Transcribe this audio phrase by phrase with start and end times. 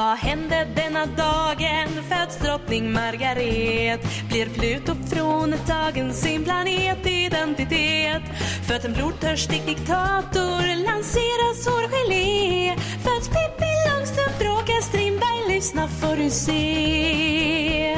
[0.00, 1.88] Vad hände denna dagen?
[2.08, 4.00] Föds drottning Margaret?
[4.28, 8.22] Blir Pluto fråntagen sin planetidentitet?
[8.68, 10.84] Föds en blodtörstig diktator?
[10.84, 12.76] Lanseras hårgelé?
[12.76, 14.38] Föds Pippi Långstrump?
[14.38, 15.54] Bråkar Strindberg?
[15.54, 17.96] Lyssna får du se.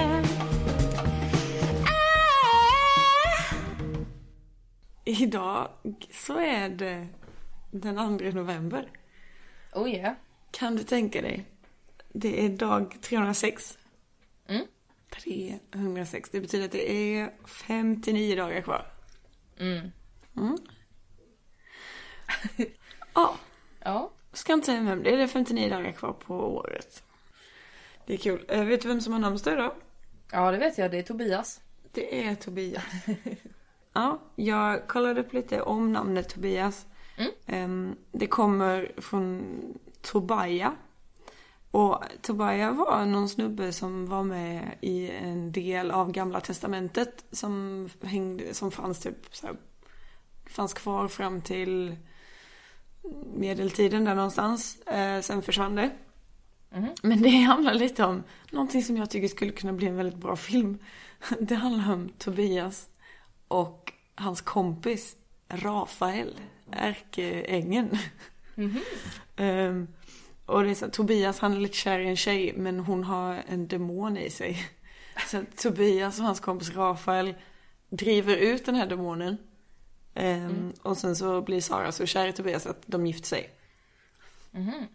[1.84, 3.54] Ah!
[5.04, 5.68] Idag
[6.10, 7.06] så är det
[7.70, 8.88] den 2 november.
[9.72, 10.14] Oh yeah.
[10.50, 11.51] Kan du tänka dig?
[12.14, 13.78] Det är dag 306.
[14.48, 14.66] Mm.
[15.10, 16.30] 306.
[16.30, 18.86] Det betyder att det är 59 dagar kvar.
[19.58, 19.90] Mm.
[20.36, 20.58] Mm.
[23.14, 23.36] ja,
[23.84, 24.10] Ja.
[24.32, 25.16] ska inte säga vem det är.
[25.16, 27.02] Det är 59 dagar kvar på året.
[28.06, 28.44] Det är kul.
[28.48, 29.74] Eh, vet du vem som har namnsdag idag?
[30.32, 30.90] Ja, det vet jag.
[30.90, 31.60] Det är Tobias.
[31.92, 32.84] Det är Tobias.
[33.92, 36.86] ja, jag kollade upp lite om namnet Tobias.
[37.16, 37.30] Mm.
[37.46, 39.44] Ehm, Det kommer från
[40.02, 40.74] Tobaja.
[41.72, 47.88] Och Tobaja var någon snubbe som var med i en del av Gamla Testamentet som,
[48.02, 49.56] hängde, som fanns typ så här,
[50.46, 51.96] fanns kvar fram till
[53.34, 54.80] medeltiden där någonstans.
[54.80, 55.90] Eh, sen försvann det.
[56.70, 56.88] Mhm.
[57.02, 60.36] Men det handlar lite om någonting som jag tycker skulle kunna bli en väldigt bra
[60.36, 60.78] film.
[61.40, 62.88] Det handlar om Tobias
[63.48, 65.16] och hans kompis
[65.48, 66.40] Rafael,
[66.70, 67.98] ärkeängeln.
[69.36, 69.88] Ehm,
[70.46, 73.42] och det är så, Tobias han är lite kär i en tjej men hon har
[73.48, 74.66] en demon i sig.
[75.30, 77.34] Så Tobias och hans kompis Rafael
[77.90, 79.36] driver ut den här demonen.
[80.14, 83.50] Ehm, Och sen så blir Sara så kär i Tobias att de gifter sig.
[84.50, 84.86] Mhm.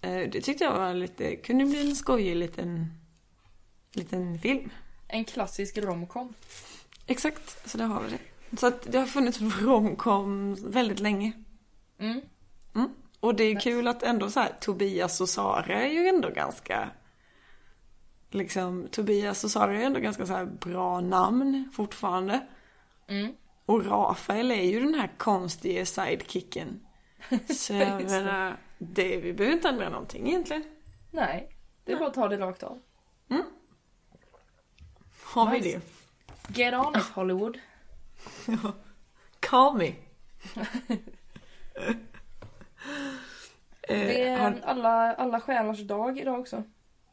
[0.00, 2.86] Eh, Det tyckte jag var lite, kunde bli en skojig liten,
[3.92, 4.70] liten film.
[5.08, 6.34] En klassisk romcom.
[7.06, 8.56] Exakt, så där har vi det.
[8.56, 11.32] Så att det har funnits romcom väldigt länge.
[11.98, 12.20] Mm.
[13.22, 13.28] Mm.
[13.28, 16.90] Och det är kul att ändå så här, Tobias och Sara är ju ändå ganska
[18.30, 22.46] Liksom, Tobias och Sara är ändå ganska så bra namn fortfarande.
[23.08, 23.34] Mm.
[23.66, 26.86] Och Rafael är ju den här konstiga sidekicken.
[27.56, 30.64] Så jag menar, det, vi behöver inte ändra någonting egentligen.
[31.10, 32.82] Nej, det är bara att ta det rakt av.
[35.24, 35.80] Har vi Nice.
[36.48, 36.58] det?
[36.58, 37.58] Get on it Hollywood.
[39.40, 39.94] Call me.
[43.88, 46.62] Det Eh, har är alla, alla själars dag idag också.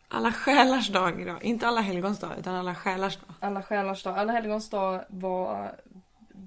[0.08, 1.44] alla själars dag idag.
[1.44, 3.36] Inte alla helgons dag, utan alla själars dag.
[3.40, 4.18] Alla själars dag.
[4.18, 5.76] Alla helgons dag var,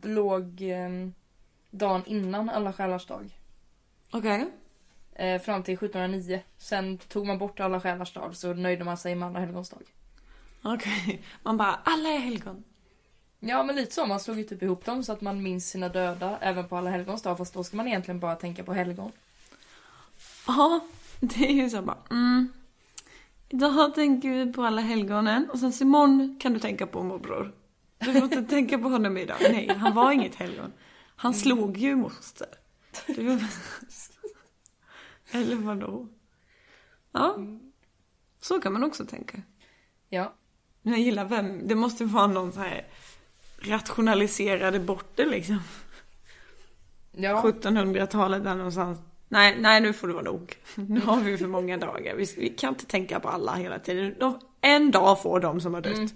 [0.02, 1.08] låg eh,
[1.70, 3.38] dagen innan alla själars dag.
[4.12, 4.46] Okej.
[5.14, 6.40] Eh, fram till 1709.
[6.58, 9.82] Sen tog man bort alla själars dag så nöjde man sig med alla helgons dag.
[10.64, 11.22] Okej.
[11.42, 12.64] Man bara, alla är helgon.
[13.44, 15.88] Ja men lite så, man slog ju typ ihop dem så att man minns sina
[15.88, 17.38] döda även på alla helgons dag.
[17.38, 19.12] Fast då ska man egentligen bara tänka på helgon.
[20.46, 20.80] Ja,
[21.20, 22.52] det är ju så bara, mm.
[23.48, 27.52] Idag tänker vi på alla helgonen och sen så imorgon kan du tänka på morbror.
[27.98, 29.36] Du får inte tänka på honom idag.
[29.40, 30.72] Nej, han var inget helgon.
[31.16, 32.48] Han slog ju moster.
[33.06, 33.40] Du...
[35.30, 36.08] Eller vadå?
[37.12, 37.36] Ja,
[38.40, 39.42] så kan man också tänka.
[40.08, 40.32] Ja.
[40.82, 42.86] Men jag gillar vem, det måste vara någon så här
[43.64, 45.60] rationaliserade bort det liksom.
[47.12, 47.42] Ja.
[47.42, 48.98] 1700-talet där någonstans.
[49.28, 50.54] Nej, nej nu får det vara nog.
[50.74, 52.14] Nu har vi för många dagar.
[52.16, 54.14] Vi, vi kan inte tänka på alla hela tiden.
[54.20, 55.96] De, en dag får de som har dött.
[55.98, 56.08] Mm.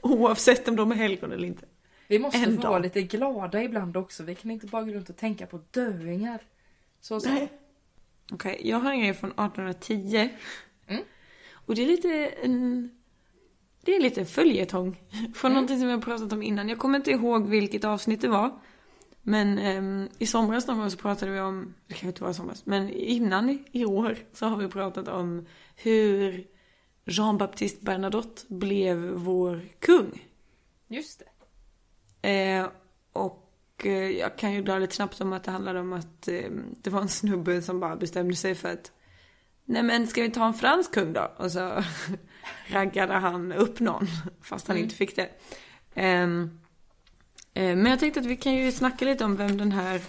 [0.00, 1.66] Oavsett om de är helgon eller inte.
[2.08, 2.68] Vi måste En få dag.
[2.70, 4.22] vara lite glada ibland också.
[4.22, 6.40] Vi kan inte bara gå runt och tänka på döingar.
[7.00, 7.28] Så så.
[7.28, 7.52] Nej.
[8.32, 10.30] Okej, jag har en grej från 1810.
[10.86, 11.02] Mm.
[11.52, 12.90] Och det är lite en...
[13.84, 15.00] Det är lite följetong.
[15.34, 16.68] Från någonting som vi har pratat om innan.
[16.68, 18.60] Jag kommer inte ihåg vilket avsnitt det var.
[19.26, 22.30] Men ehm, i somras någon gång så pratade vi om, det kan ju inte vara
[22.30, 25.46] i somras, men innan i, år så har vi pratat om
[25.76, 26.46] hur
[27.04, 30.28] Jean-Baptiste Bernadotte blev vår kung.
[30.88, 31.22] Just
[32.22, 32.28] det.
[32.28, 32.68] Eh,
[33.12, 33.52] och
[33.84, 36.50] eh, jag kan ju dra lite snabbt om att det handlade om att eh,
[36.82, 38.92] det var en snubbe som bara bestämde sig för att
[39.64, 41.32] Nej men ska vi ta en fransk kung då?
[41.36, 41.84] Och så
[42.66, 44.06] raggade han upp någon
[44.42, 44.84] fast han Mm.
[44.84, 45.28] inte fick det.
[45.94, 46.60] Ehm,
[47.54, 50.00] eh, men jag tänkte att vi kan ju snacka lite om vem den här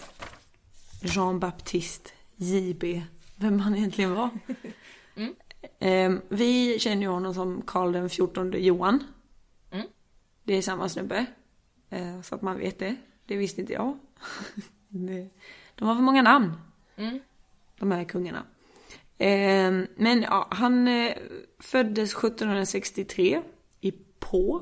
[1.02, 3.04] Jean-Baptiste JB,
[3.36, 4.30] vem han egentligen var.
[5.18, 5.36] Mm.
[5.80, 9.04] Ehm, vi känner ju honom som Karl den 14 Johan.
[9.72, 9.88] Mm.
[10.44, 11.26] Det är samma snubbe.
[11.90, 12.96] Eh, Så att man vet det.
[13.26, 13.98] Det visste inte jag.
[15.76, 16.54] De har för många namn,
[16.96, 17.20] Mm.
[17.80, 18.44] de här kungarna.
[19.18, 21.14] Eh, Men ja, han eh,
[21.60, 23.42] föddes 1763
[23.82, 24.62] i Pau.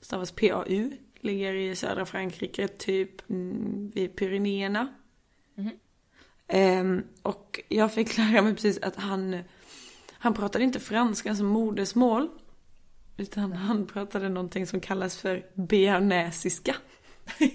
[0.00, 0.90] Stavas P-A-U.
[1.22, 4.94] Ligger i södra Frankrike, typ mm, vid Pyrenéerna.
[5.54, 5.70] Mhm.
[6.48, 6.84] Eh,
[7.22, 9.38] Och jag fick lära mig precis att han
[10.12, 12.28] Han pratade inte franska som modersmål.
[13.16, 16.76] Utan han pratade någonting som kallas för bearnäsiska.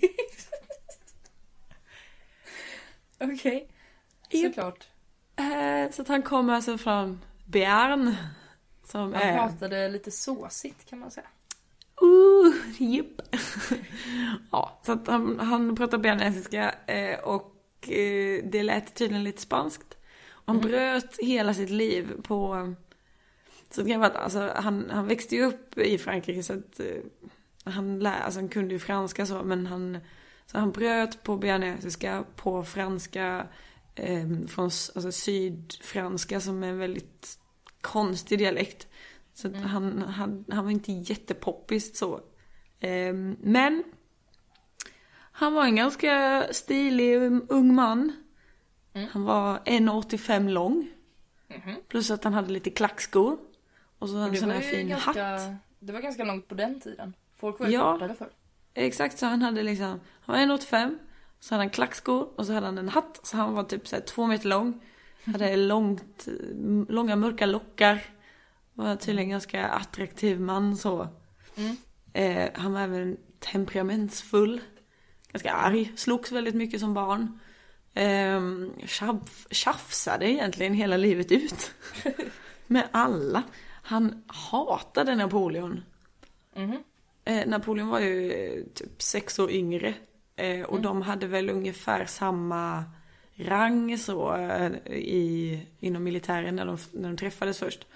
[3.19, 3.67] Okej.
[4.29, 4.53] Japp.
[4.55, 4.87] Såklart.
[5.85, 8.15] Eh, så att han kommer alltså från Bearn.
[8.83, 9.33] Som Han är...
[9.33, 11.27] pratade lite såsigt kan man säga.
[12.03, 13.21] Uh, japp.
[14.51, 19.97] ja, så att han, han pratar bearnesiska eh, och eh, det lät tydligen lite spanskt.
[20.45, 22.73] Han bröt hela sitt liv på...
[23.69, 26.79] Så det kan vara att alltså, han, han växte ju upp i Frankrike så att
[26.79, 29.97] eh, han, lär, alltså, han kunde ju franska så men han...
[30.45, 33.47] Så han bröt på bearnesiska, på franska,
[33.95, 37.39] eh, från alltså, sydfranska som är en väldigt
[37.81, 38.87] konstig dialekt.
[39.33, 42.21] Så att han, han, han var inte jättepoppis så.
[42.79, 43.83] Ehm, men
[45.31, 48.11] han var en ganska stilig um, ung man.
[49.11, 50.87] Han var 1,85 lång.
[51.87, 53.37] Plus att han hade lite klackskor.
[53.99, 55.51] Och så en sån här fin ganska, hatt.
[55.79, 57.13] Det var ganska långt på den tiden.
[57.37, 57.93] Folk var ju Ja.
[57.93, 58.29] kortare förr.
[58.73, 60.97] Exakt så han hade liksom, han var 1,85.
[61.39, 63.19] Så hade han klackskor och så hade han en hatt.
[63.23, 64.81] Så han var typ så två meter lång.
[65.25, 66.27] Hade långt,
[66.89, 68.01] långa mörka lockar.
[68.73, 71.07] Var tydligen ganska attraktiv man så.
[71.55, 71.77] Mm.
[72.13, 74.61] Eh, han var även temperamentsfull.
[75.31, 75.91] Ganska arg.
[75.95, 77.39] Slogs väldigt mycket som barn.
[77.93, 78.41] Eh,
[78.87, 81.71] tjaf, tjafsade egentligen hela livet ut.
[82.67, 83.43] Med alla.
[83.83, 85.83] Han hatade Napoleon.
[86.55, 86.83] Mhm.
[87.25, 89.93] Eh, Napoleon var ju eh, typ sex år yngre.
[90.35, 92.83] Eh, och de hade väl ungefär samma
[93.35, 97.87] rang så eh, i, inom militären när de, när de träffades först.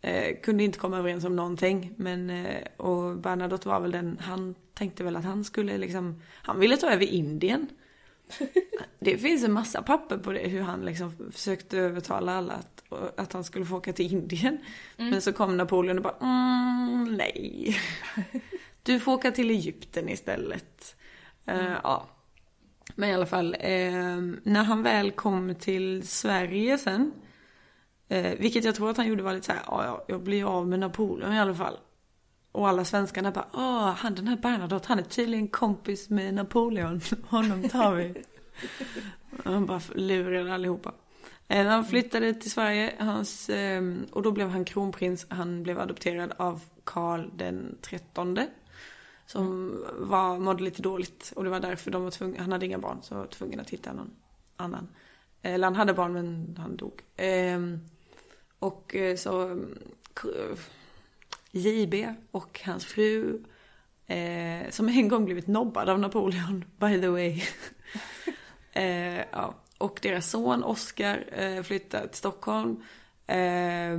[0.00, 1.94] Eh, kunde inte komma överens om någonting.
[1.96, 6.60] Men, eh, och Bernadotte var väl den, han tänkte väl att han skulle liksom, han
[6.60, 7.68] ville ta över Indien.
[8.98, 12.82] Det finns en massa papper på det, hur han liksom försökte övertala alla att,
[13.16, 14.58] att han skulle få åka till Indien.
[14.96, 17.76] Men så kom Napoleon och bara, mm, nej.
[18.82, 20.96] Du får åka till Egypten istället.
[21.46, 22.06] Eh, ja.
[22.94, 27.12] Men i alla fall, eh, när han väl kom till Sverige sen.
[28.08, 30.44] Eh, vilket jag tror att han gjorde var lite så här, ja, ja, jag blir
[30.44, 31.76] av med Napoleon i alla fall.
[32.52, 37.00] Och alla svenskarna bara, åh, han den här Bernadotte, han är tydligen kompis med Napoleon.
[37.28, 38.14] Honom tar vi.
[39.44, 40.92] Han bara lurade allihopa.
[41.48, 45.26] Eh, han flyttade till Sverige, hans, eh, och då blev han kronprins.
[45.28, 48.46] Han blev adopterad av Karl den trettonde.
[49.26, 51.32] Som var, mådde lite dåligt.
[51.36, 53.70] Och det var därför de var tvungna, han hade inga barn, så var tvungen att
[53.70, 54.10] hitta någon
[54.56, 54.88] annan.
[55.42, 57.02] Eller han hade barn men han dog.
[57.16, 57.80] Ehm,
[58.58, 60.58] och eh, så eh,
[61.50, 63.42] JB och hans fru.
[64.06, 67.42] Eh, som en gång blivit nobbad av Napoleon, by the way.
[69.32, 69.54] ja.
[69.78, 72.82] Och deras son Oscar eh, flyttar till Stockholm.
[73.26, 73.98] Eh,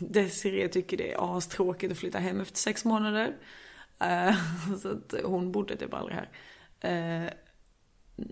[0.00, 3.36] Desiree tycker det är astråkigt att flytta hem efter sex månader.
[4.00, 4.34] Eh,
[4.82, 6.28] så att hon bodde typ aldrig här.
[6.80, 7.30] Eh,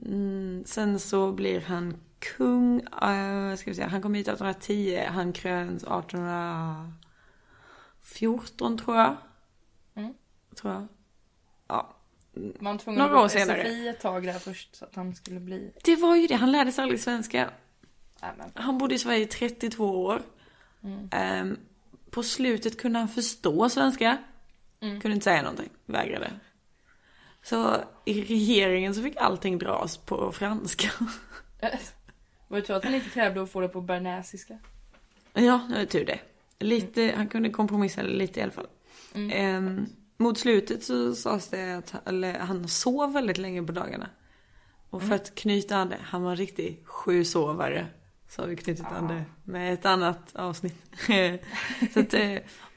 [0.06, 5.32] mm, sen så blir han kung, eh, ska vi säga, han kom hit 1810, han
[5.32, 9.16] kröns 1814 tror jag.
[9.94, 10.14] Mm.
[10.54, 10.86] Tror jag.
[11.68, 11.92] Ja.
[12.60, 13.64] Man tvungen Några år senare.
[13.64, 15.72] SFI ett tag där först så att han skulle bli...
[15.84, 17.50] Det var ju det, han lärde sig aldrig svenska.
[18.22, 18.50] Nej, men.
[18.54, 20.22] Han bodde i Sverige i 32 år.
[21.10, 21.58] Ehm,
[22.10, 24.18] på slutet kunde han förstå svenska.
[24.80, 26.30] Kunde inte säga någonting, vägrade.
[27.42, 30.88] Så i regeringen så fick allting dras på franska.
[32.48, 34.58] Var det tur att han inte krävde att få det på bernäsiska?
[35.34, 36.18] ja, det var tur det.
[36.58, 38.66] Lite, han kunde kompromissa lite i alla fall.
[39.32, 44.08] Ehm, mot slutet så sades det att han- han sov väldigt länge på dagarna.
[44.90, 47.86] Och för att knyta an det, han var en riktig sjusovare.
[48.28, 50.76] Så har vi knutit an det med ett annat avsnitt.
[51.94, 52.36] så att eh,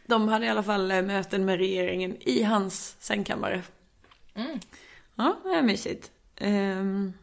[0.09, 3.61] de hade i alla fall eh, möten med regeringen i hans sängkammare.
[4.33, 4.59] Mm.
[5.15, 6.11] Ja, det är mysigt.
[6.41, 7.13] Um,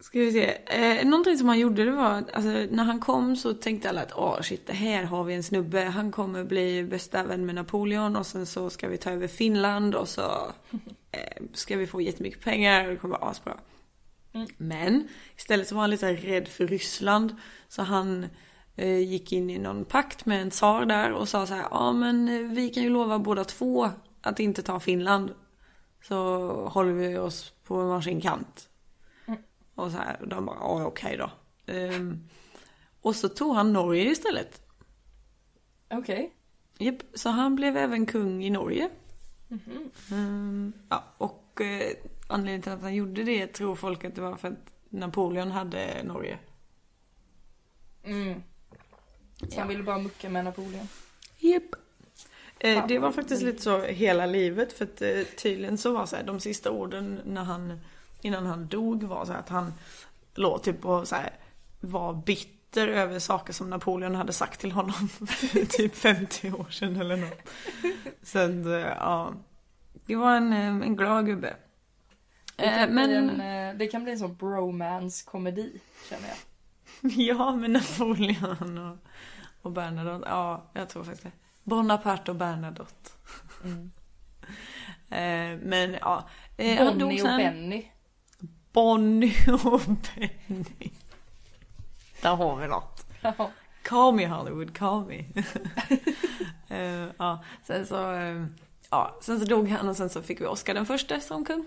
[0.00, 0.58] ska vi se.
[0.66, 4.12] Eh, någonting som han gjorde det var, alltså, när han kom så tänkte alla att
[4.16, 5.80] åh shit, det här har vi en snubbe.
[5.80, 9.94] Han kommer bli bästa vän med Napoleon och sen så ska vi ta över Finland
[9.94, 10.22] och så
[11.12, 13.56] eh, ska vi få jättemycket pengar och det kommer vara asbra.
[14.56, 17.36] Men istället så var han lite rädd för Ryssland.
[17.68, 18.26] Så han
[18.86, 22.28] gick in i någon pakt med en tsar där och sa så här, ja men
[22.28, 25.34] eh, vi kan ju lova båda två att inte ta Finland.
[26.02, 26.16] Så
[26.68, 28.68] håller vi oss på varsin kant.
[29.74, 31.30] Och så här, och de bara, ja okej då.
[31.72, 32.28] Ehm,
[33.00, 34.62] och så tog han Norge istället.
[35.90, 36.34] Okej.
[36.78, 38.90] Japp, så han blev även kung i Norge.
[40.12, 41.96] Ehm, ja, och eh,
[42.28, 46.02] anledningen till att han gjorde det tror folk att det var för att Napoleon hade
[46.04, 46.38] Norge.
[48.02, 48.42] Mm.
[49.48, 50.88] Så han ville bara mucka med Napoleon.
[51.38, 51.64] Japp.
[52.58, 56.06] Eh, Fan, det var faktiskt lite så hela livet för att eh, tydligen så var
[56.06, 57.80] så här, de sista orden när han,
[58.20, 59.72] innan han dog var så här att han
[60.34, 61.30] låg typ och så här,
[61.80, 66.96] var bitter över saker som Napoleon hade sagt till honom för typ 50 år sedan
[67.00, 67.48] eller något.
[68.22, 69.32] Så att, eh, ja.
[70.06, 71.56] Det var en, eh, en glad gubbe.
[72.56, 75.80] Det kan, Eh, men, en, eh, det kan bli en sån bromance-komedi,
[76.10, 76.36] känner jag.
[77.16, 78.96] ja med Napoleon och,
[79.62, 80.28] och Bernadotte.
[80.28, 81.32] Ja, jag tror faktiskt det.
[81.62, 83.10] Bonaparte och Bernadotte.
[83.64, 83.90] Mm.
[85.12, 86.28] Eh, men ja.
[86.56, 87.36] Eh, Bonnie och.
[87.36, 87.86] Benny.
[88.72, 90.90] Bonnie och Benny.
[92.22, 93.06] Där har vi något.
[93.20, 93.50] Ja.
[93.82, 95.24] Call me Hollywood, call me.
[96.68, 97.96] Eh, ja, sen så,
[98.90, 101.64] ja, sen så dog han och sen så fick vi Oscar den första som kung.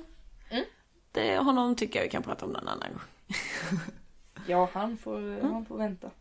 [0.49, 0.63] Mm.
[1.11, 3.37] Det, honom tycker jag vi kan prata om någon annan gång.
[4.47, 6.11] Ja, han får, han får vänta.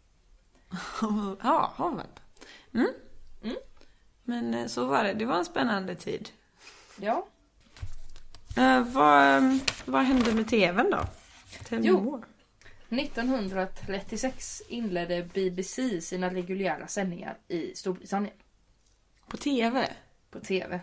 [1.42, 2.22] ja, har vänta.
[2.74, 2.88] Mm.
[3.42, 3.56] Mm.
[4.24, 6.30] Men eh, så var det, det var en spännande tid.
[6.96, 7.26] Ja.
[8.56, 11.06] Eh, vad, eh, vad hände med tvn då?
[11.64, 12.00] Tell Jo.
[12.00, 12.22] more.
[12.88, 18.34] 1936 inledde BBC sina reguljära sändningar i Storbritannien
[19.28, 19.92] På tv?
[20.30, 20.80] på TV.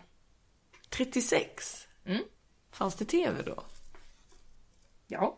[0.90, 1.88] 36?
[2.06, 2.24] Mm.
[2.72, 3.64] Fanns det tv då?
[5.08, 5.38] Ja.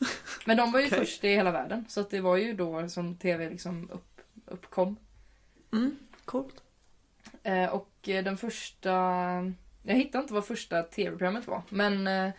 [0.46, 0.98] Men de var ju Okej.
[0.98, 4.96] först i hela världen så att det var ju då som TV liksom upp, uppkom.
[5.72, 6.62] Mm, coolt.
[7.42, 8.90] Eh, och eh, den första...
[9.82, 11.62] Jag hittade inte vad första tv-programmet var.
[11.68, 12.30] Men eh,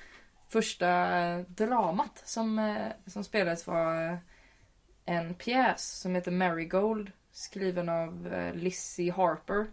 [0.47, 4.17] första eh, dramat som, eh, som spelades var eh,
[5.05, 7.11] en pjäs som heter Marigold.
[7.31, 9.67] Skriven av Lizzie Harper.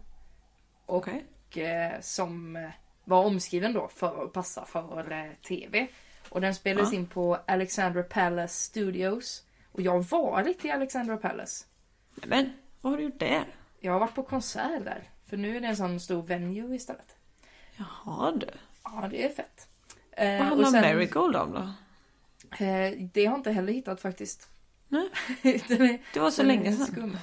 [0.85, 2.57] Och eh, som
[3.03, 5.87] var omskriven då för att passa för tv.
[6.29, 6.97] Och den spelades Ja.
[6.99, 9.43] in på Alexandra Palace Studios.
[9.71, 11.65] Och jag har varit i Alexandra Palace.
[12.15, 13.45] Men vad har du gjort där?
[13.79, 15.03] Jag har varit på konsert där.
[15.25, 17.15] För nu är det en sån stor venue istället.
[17.77, 18.47] Jaha du.
[18.83, 19.67] Ja, det är fett.
[20.11, 21.59] Eh, Vad handlar sen- Marigold om då?
[22.65, 24.49] Eh, det har jag inte heller hittat faktiskt.
[24.87, 25.09] Nej.
[25.43, 26.85] är, Det var så länge sedan.
[26.87, 27.17] skum.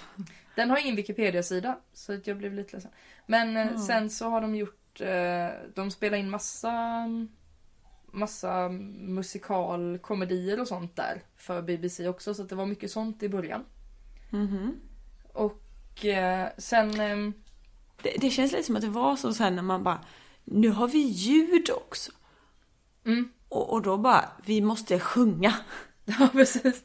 [0.55, 2.91] Den har ingen Wikipedia-sida, så att jag blev lite ledsen.
[3.27, 3.79] Men Ja.
[3.87, 5.01] sen så har de gjort,
[5.75, 7.07] de spelar in massa,
[8.17, 8.69] massa
[8.99, 13.65] musikalkomedier och sånt där för BBC också, så att det var mycket sånt i början.
[14.31, 14.81] Mhm.
[15.33, 17.33] Och eh, sen, ehm,
[18.03, 20.01] Det, det känns lite som att det var så sen när man bara,
[20.45, 22.13] nu har vi ljud också.
[23.05, 25.55] mm, Och, och då bara, vi måste sjunga.
[26.05, 26.85] Ja, precis.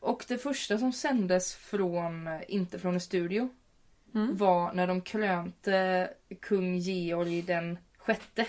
[0.00, 3.48] Och det första som sändes från, eh, inte från en studio,
[4.14, 4.36] Mm.
[4.36, 6.10] var när de krönte
[6.42, 8.46] kung Georg den sjätte.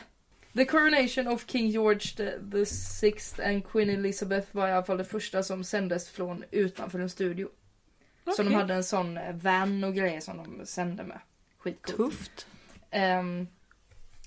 [0.55, 4.97] The coronation of King George the, the sixth and Queen Elizabeth var i alla fall
[4.97, 7.49] det första som sändes från utanför en studio.
[8.35, 11.19] Så de hade en sån eh, van och grejer som de sände med.
[11.57, 11.97] Skitcoolt.
[11.97, 12.47] Tufft.
[12.91, 13.47] Ehm,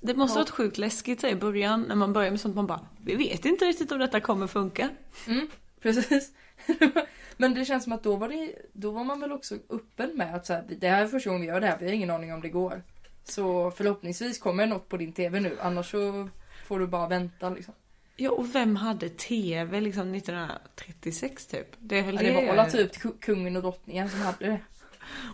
[0.00, 0.42] Det måste Ja.
[0.42, 3.64] varit sjukt läskigt i början när man börjar med sånt man bara, vi vet inte
[3.64, 4.88] riktigt om detta kommer funka.
[5.26, 5.48] Mm,
[5.80, 6.32] precis.
[7.36, 10.34] Men det känns som att då var, det, då var man väl också öppen med
[10.34, 12.10] att så här, det här är första gången vi gör det här, vi har ingen
[12.10, 12.82] aning om det går.
[13.28, 16.28] Så förhoppningsvis kommer något på din TV nu, annars så
[16.66, 17.74] får du bara vänta liksom.
[18.16, 21.66] Ja, och vem hade tv liksom 1936 typ?
[21.78, 22.32] Det väl Ja, det.
[22.46, 24.60] var alla typ ku- kungen och drottningen som hade det.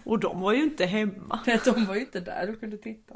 [0.05, 1.41] Och de var ju inte hemma.
[1.65, 3.15] De var ju inte där och kunde titta.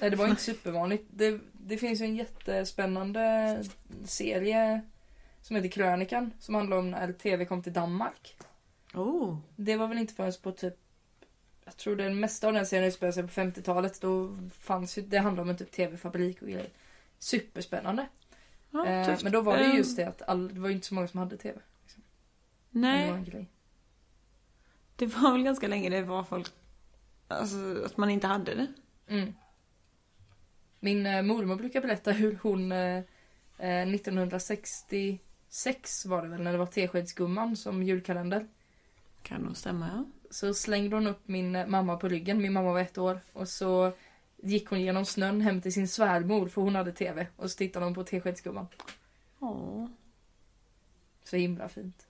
[0.00, 1.04] Nej, det var inte supervanligt.
[1.10, 3.64] Det, det finns ju en jättespännande
[4.04, 4.80] serie
[5.42, 8.36] som heter Krönikan som handlar om när TV kom till Danmark.
[8.94, 9.36] Oh.
[9.56, 10.74] Det var väl inte förrän på typ
[11.68, 14.00] jag tror det mesta av den serien utspelar sig på 50-talet.
[14.00, 16.70] Då fanns ju, det handlade om en typ tv-fabrik och grejer.
[17.18, 18.06] Superspännande.
[18.70, 20.86] Ja, eh, men då var det Eh, just det att all, det var ju inte
[20.86, 21.60] så många som hade tv.
[22.70, 23.46] Men Det var Nej, en grej.
[24.96, 26.50] det var väl ganska länge det var folk,
[27.28, 28.66] alltså att man inte hade det.
[29.08, 29.34] Mm.
[30.80, 33.02] Min eh, mormor brukar berätta hur hon eh,
[33.58, 38.48] eh, 1966 var det väl när det var Teskedsgumman som julkalender.
[39.22, 40.04] Kan nog stämma ja.
[40.30, 43.20] Så slängde hon upp min eh, mamma på ryggen, min mamma var ett år.
[43.32, 43.92] Och så
[44.36, 47.26] gick hon genom snön hem till sin svärmor för hon hade TV.
[47.36, 48.66] Och så tittade hon på Teskedsgumman.
[49.38, 49.86] Åh.
[51.24, 52.06] Så himla fint.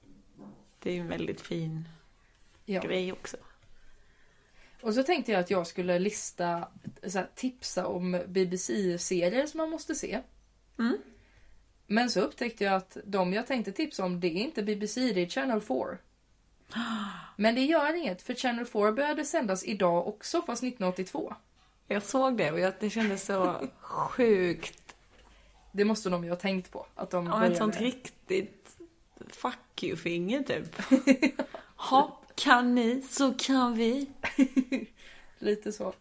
[0.78, 1.88] Det är ju en väldigt fin
[2.64, 2.80] Ja.
[2.80, 3.36] grej också.
[4.82, 6.68] Och så tänkte jag att jag skulle lista,
[7.06, 10.20] så här, tipsa om BBC-serier som man måste se.
[10.78, 10.98] Mm.
[11.86, 15.20] Men så upptäckte jag att de jag tänkte tipsa om, det är inte BBC, det
[15.20, 15.76] är Channel 4.
[17.36, 21.34] Men det gör inget, för Channel 4 började sändas idag också, fast 1982.
[21.86, 24.94] Jag såg det och jag, det kändes så sjukt.
[25.72, 26.86] Det måste de ju ha tänkt på.
[26.94, 28.76] Att de Ja, ett började- sånt riktigt
[29.28, 30.76] fuck you-finger typ.
[31.76, 34.06] Ha, kan ni så kan vi.
[35.38, 35.92] Lite så.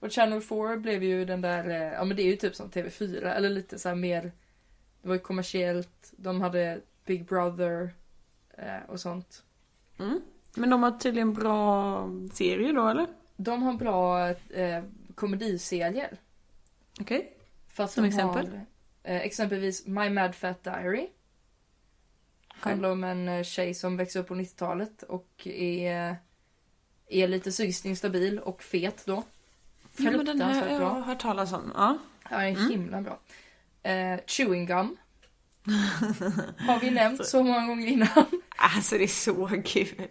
[0.00, 2.70] Och Channel 4 blev ju den där, eh, ja men det är ju typ som
[2.70, 4.22] TV4 eller lite så här mer,
[5.02, 7.90] det var ju kommersiellt, de hade Big Brother
[8.58, 9.42] eh, och sånt.
[9.98, 10.20] Mm.
[10.54, 13.06] Men de har tydligen bra serier då eller?
[13.36, 14.84] De har bra eh,
[15.14, 16.16] komediserier.
[17.00, 17.32] Okej.
[17.68, 18.46] För att Som exempel?
[18.48, 18.66] Har,
[19.02, 21.08] eh, exempelvis My Mad Fat Diary.
[22.48, 26.16] Handlar om en eh, tjej som växer upp på 90-talet och är,
[27.08, 29.22] är lite psykiskt instabil och fet då.
[29.96, 30.88] Ja, men den här Fruktansvärt jag bra.
[30.88, 31.72] har hört talas om.
[31.74, 31.98] Ja.
[32.30, 32.70] Ja, den är Mm.
[32.70, 33.18] himla bra.
[33.82, 34.96] Eh, chewing gum.
[36.58, 38.26] Har vi nämnt så många gånger innan.
[38.56, 40.08] Alltså det är så kul.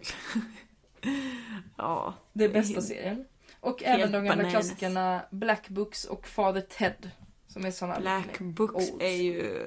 [1.76, 2.14] ja.
[2.32, 3.24] Det är bästa serien.
[3.60, 4.52] Och även de gamla bananas.
[4.52, 7.10] klassikerna Black Books och Father Ted.
[7.46, 9.02] Som är såna Black Books Old.
[9.02, 9.62] är ju...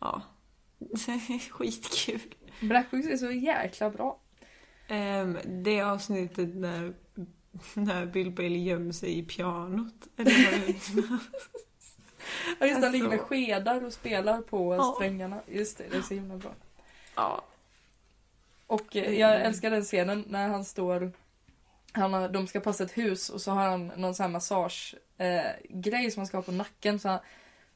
[0.00, 0.22] Ja.
[1.50, 2.20] Skitkul.
[2.60, 4.20] Black Books är så jäkla bra.
[4.90, 6.94] Um, det avsnittet när,
[7.74, 9.94] när Bill Bailey gömmer sig i pianot.
[10.16, 10.32] Eller
[12.60, 13.26] Ja just det, han ligger med Alltså.
[13.34, 14.92] skedar och spelar på Ja.
[14.96, 15.40] strängarna.
[15.48, 16.54] Just det, det är så himla bra.
[17.14, 17.44] Ja.
[18.66, 21.12] Och eh, jag älskar den scenen när han står
[21.96, 24.94] han har, de ska passa ett hus och så har han någon sån här massage
[25.18, 27.18] eh, som han ska ha på nacken så, han,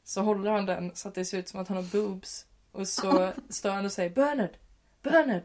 [0.03, 2.45] så håller han den så att det ser ut som att han har boobs.
[2.71, 4.49] Och så står han och säger Bernard,
[5.01, 5.43] Bernard,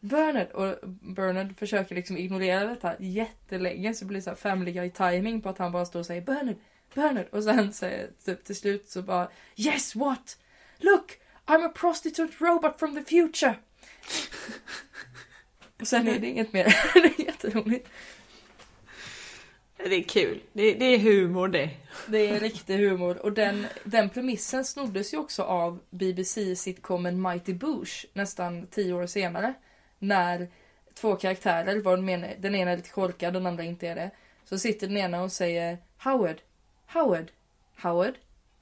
[0.00, 0.50] Bernard!
[0.50, 5.40] Och Bernard försöker liksom ignorera detta jättelänge så det blir så här family guy timing
[5.40, 6.56] på att han bara står och säger Bernard,
[6.94, 7.26] Bernard!
[7.30, 10.38] Och sen säger typ till slut så bara Yes what?
[10.78, 11.18] Look!
[11.46, 13.54] I'm a prostitute robot from the future!
[15.80, 16.64] Och sen är det inget mer.
[16.94, 17.88] det är jätteroligt.
[19.76, 20.40] Det är kul.
[20.52, 21.70] Det, det är humor det.
[22.06, 23.16] Det är riktig humor.
[23.16, 29.54] Och den, den premissen snoddes ju också av BBC-sitcomen Mighty Boosh nästan tio år senare.
[29.98, 30.48] När
[30.94, 34.10] två karaktärer, var den, ena, den ena är lite korkad, den andra inte är det.
[34.44, 36.40] Så sitter den ena och säger Howard,
[36.92, 37.30] Howard,
[37.82, 38.14] Howard,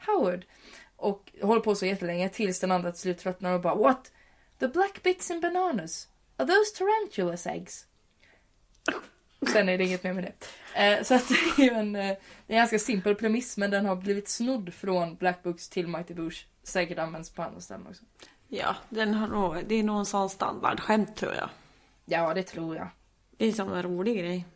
[0.06, 0.44] Howard.
[1.02, 4.12] Och håller på så jättelänge tills den andra till slut tröttnar och bara What?
[4.58, 6.08] The black bits in bananas?
[6.36, 7.86] Are those tarantulas eggs?
[9.52, 10.84] Sen är det inget mer med det.
[10.84, 13.96] Eh, så att det är ju en, eh, en ganska simpel premiss men den har
[13.96, 16.44] blivit snodd från Black Books till Mighty Boosh.
[16.62, 18.04] Säkert används på andra ställen också.
[18.48, 21.48] Ja, den har nog, det är nog en sån standardskämt tror jag.
[22.04, 22.88] Ja, det tror jag.
[23.36, 24.46] Det är som en rolig grej.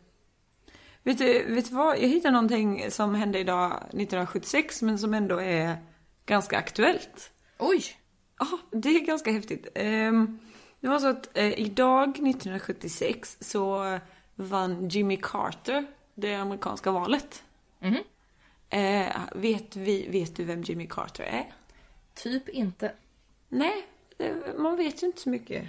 [1.03, 1.97] Vet du, vet du vad?
[1.97, 5.77] Jag hittade någonting som hände idag 1976 men som ändå är
[6.27, 7.31] ganska aktuellt.
[7.57, 7.83] Oj!
[8.39, 9.67] Ja, det är ganska häftigt.
[9.75, 10.39] Ehm,
[10.79, 13.99] Det var så att eh, idag 1976 så
[14.35, 17.43] vann Jimmy Carter det amerikanska valet.
[18.69, 21.53] Eh, vet, vi, vet du vem Jimmy Carter är?
[22.13, 22.91] Typ inte.
[23.49, 23.85] Nej,
[24.57, 25.65] man vet ju inte så mycket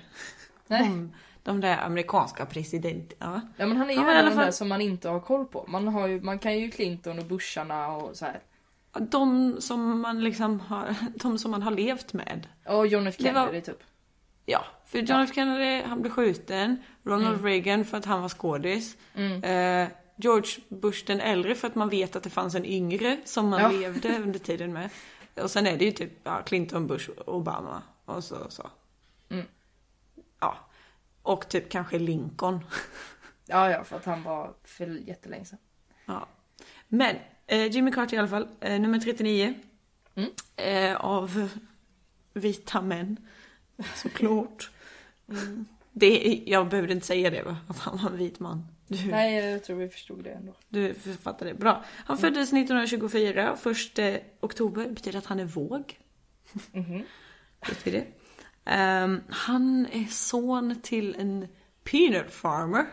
[0.66, 0.83] Nej.
[0.83, 3.49] om de där amerikanska presidenterna.
[3.57, 5.44] Ja men han är ju i en av de där som man inte har koll
[5.47, 5.64] på.
[5.68, 8.40] Man, har ju, man kan ju Clinton och Busharna och så här.
[9.01, 12.49] De som man liksom har, de som man har levt med.
[12.67, 13.83] Och John F Kennedy typ.
[14.47, 16.77] Ja, för John F Kennedy, han blev skjuten.
[17.05, 17.45] Ronald Mm.
[17.47, 18.97] Reagan för att han var skådis.
[19.15, 19.45] Mm.
[19.45, 23.49] Eh, George Bush den äldre för att man vet att det fanns en yngre som
[23.49, 23.69] man Ja.
[23.71, 24.91] levde under tiden med.
[25.43, 28.37] Och sen är det ju typ ja, Clinton, Bush, Obama och så.
[28.49, 28.71] så.
[29.31, 29.47] Mm.
[30.41, 30.57] Ja.
[31.23, 32.61] Och typ kanske Lincoln.
[33.51, 35.59] Ja ja, för att han var för jättelänge sedan.
[36.07, 36.27] Ja.
[36.89, 37.17] Men
[37.57, 39.55] Jimmy Carter i alla fall, eh, nummer 39.
[40.15, 40.31] Mm.
[40.57, 41.49] Eh, av
[42.35, 43.17] vita män.
[43.95, 44.71] Såklart.
[45.29, 45.65] Mm.
[45.93, 47.57] Det, jag behövde inte säga det va?
[47.69, 48.67] Att han var en vit man.
[48.87, 50.55] Du, Nej, jag tror vi förstod det ändå.
[50.69, 51.85] du författar det bra.
[51.89, 54.85] Han föddes 1924, först eh, oktober.
[54.85, 55.99] Det betyder att han är våg.
[56.73, 57.03] Mhm.
[57.69, 58.07] Vet vi det?
[58.65, 61.49] Ehm, han är son till en
[61.85, 62.87] peanut farmer.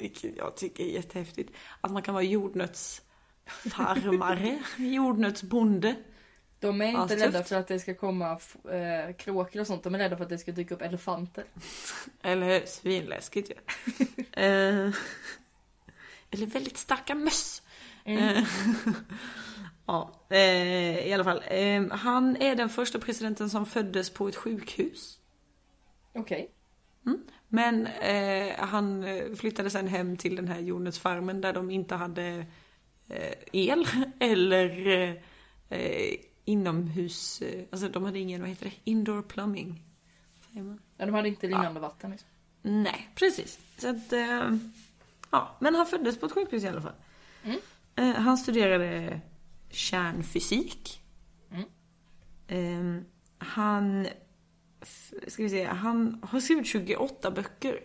[0.00, 1.52] Vilket jag tycker är jättehäftigt.
[1.80, 2.24] Att man kan vara
[3.64, 5.96] jordnötsfarmare, jordnötsbonde.
[6.60, 7.22] De är inte Astufft.
[7.22, 8.38] rädda för att det ska komma
[8.70, 9.82] eh, kråkor och sånt.
[9.82, 11.44] De är rädda för att det ska dyka upp elefanter.
[12.22, 12.66] Eller hur?
[12.66, 13.54] Svinläskigt ju.
[14.32, 14.90] Eh,
[16.30, 17.62] eller väldigt starka möss.
[18.04, 18.36] Mm.
[18.36, 18.44] Eh,
[19.86, 21.42] ja, eh, i alla fall.
[21.46, 25.18] Eh, han är den första presidenten som föddes på ett sjukhus.
[26.14, 26.50] Okej.
[27.48, 32.46] Men eh, han eh, flyttade sen hem till den här jordnötsfarmen där de inte hade
[33.52, 33.86] el
[34.18, 35.14] eller eh,
[35.68, 39.82] eh, inomhus, eh, alltså de hade ingen, vad heter det, indoor plumbing.
[40.50, 40.80] Säger man?
[40.96, 42.28] Ja, de hade inte rinnande vatten liksom.
[42.62, 43.58] Nej, precis.
[43.78, 44.56] Så att, eh,
[45.30, 46.94] ja, men han föddes på ett sjukhus i alla fall.
[47.42, 47.58] Mm.
[47.96, 49.20] Eh, han studerade
[49.70, 51.02] kärnfysik.
[51.50, 51.64] Mm.
[52.46, 53.04] Eh,
[53.38, 54.06] han
[55.26, 57.80] ska vi se, han har skrivit 28 böcker.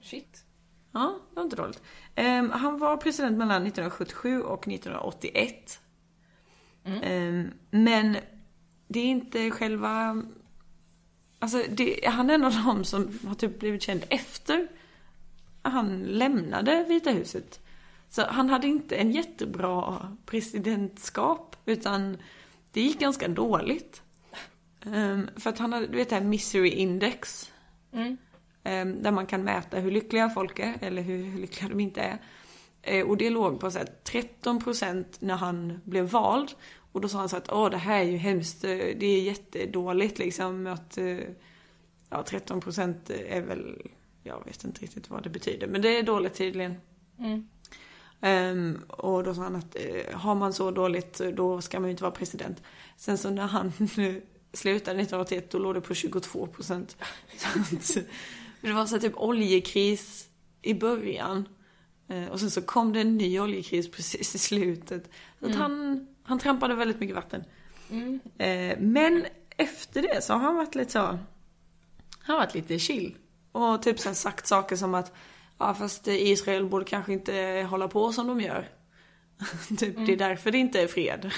[0.00, 0.44] Shit.
[0.92, 1.82] Ja, det var inte dåligt.
[2.14, 5.80] Ehm, han var president mellan 1977 och 1981.
[6.84, 8.16] Ehm, men
[8.88, 10.22] det är inte själva...
[11.38, 14.68] Alltså, det, han är en av dem som har typ blivit känd efter
[15.62, 17.60] han lämnade Vita huset.
[18.08, 22.16] Så han hade inte en jättebra presidentskap, utan
[22.72, 24.02] det gick ganska dåligt.
[24.86, 27.52] Ehm, för att han hade, du vet det här misery index.
[27.92, 28.16] Mm.
[28.64, 32.18] Ehm, Där man kan mäta hur lyckliga folk är, eller hur lyckliga de inte är.
[32.82, 36.50] Eh, Och det låg på så här 13% när han blev vald.
[36.92, 39.22] Och då sa han så att åh det här är ju hemskt, eh, det är
[39.22, 41.18] jättedåligt liksom att eh,
[42.10, 43.82] ja 13% är väl,
[44.22, 46.74] jag vet inte riktigt vad det betyder, men det är dåligt tydligen.
[47.18, 47.48] Mm.
[48.20, 49.76] Ehm, och då sa han att
[50.12, 52.62] har man så dåligt då ska man ju inte vara president.
[52.96, 53.72] Sen så när han
[54.52, 56.96] slutade 1981 då låg det på 22 procent.
[58.68, 60.28] det var så typ oljekris
[60.62, 61.48] i början.
[62.08, 65.10] Eh, och sen så kom det en ny oljekris precis i slutet.
[65.40, 67.44] Så att han, han trampade väldigt mycket vatten.
[67.90, 68.20] Mm.
[68.38, 71.18] Eh, men efter det så har han varit lite så, han
[72.26, 73.16] har varit lite chill.
[73.52, 75.12] Och typ sen sagt saker som att,
[75.58, 78.68] ja fast Israel borde kanske inte hålla på som de gör.
[79.78, 81.30] typ, det är därför det inte är fred.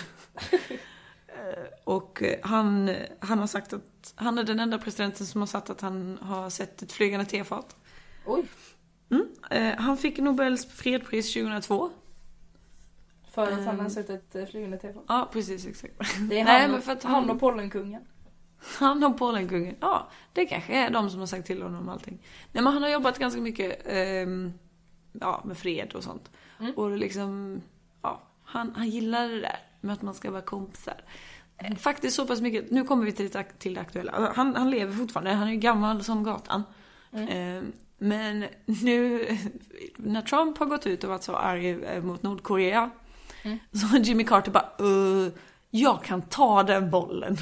[1.35, 5.47] Eh, och eh, han, han har sagt att, han är den enda presidenten som har
[5.47, 7.77] sagt att han har sett ett flygande tefat.
[8.27, 8.45] Oj.
[9.11, 9.29] Mm.
[9.51, 11.91] Eh, han fick Nobels fredspris 2002.
[13.31, 15.05] För att han har sett ett eh, flygande tefat.
[15.09, 15.95] Ja, precis exakt.
[16.31, 18.05] Det är Nej, han, men för att han han- och pollenkungen.
[18.79, 19.77] Han och Polenkungen.
[19.81, 22.19] Ja, det kanske är de som har sagt till honom allting.
[22.53, 24.53] Nej men han har jobbat ganska mycket ehm,
[25.13, 26.31] ja, med fred och sånt.
[26.61, 26.75] Mm.
[26.75, 27.63] Och liksom,
[28.03, 30.95] ja, han, han gillar det där med att man ska vara kompisar.
[31.79, 34.33] Faktiskt så pass mycket, nu kommer vi till det, till det aktuella.
[34.37, 36.63] Han, han lever fortfarande, han är ju gammal som gatan.
[37.13, 39.27] Ehm, men nu,
[39.97, 42.91] när Trump har gått ut och varit så arg eh, mot Nordkorea.
[43.73, 45.33] Så har Jimmy Carter bara, "Eh,
[45.71, 47.37] jag kan ta den bollen.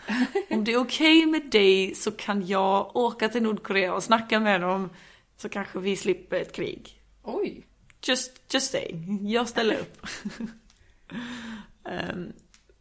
[0.50, 4.60] Om det är okej med dig så kan jag åka till Nordkorea och snacka med
[4.60, 4.90] dem.
[5.36, 7.02] Så kanske vi slipper ett krig.
[7.22, 7.66] Oj.
[8.02, 9.28] Just, just saying.
[9.30, 10.06] Jag ställer upp.
[11.88, 12.32] Ehm,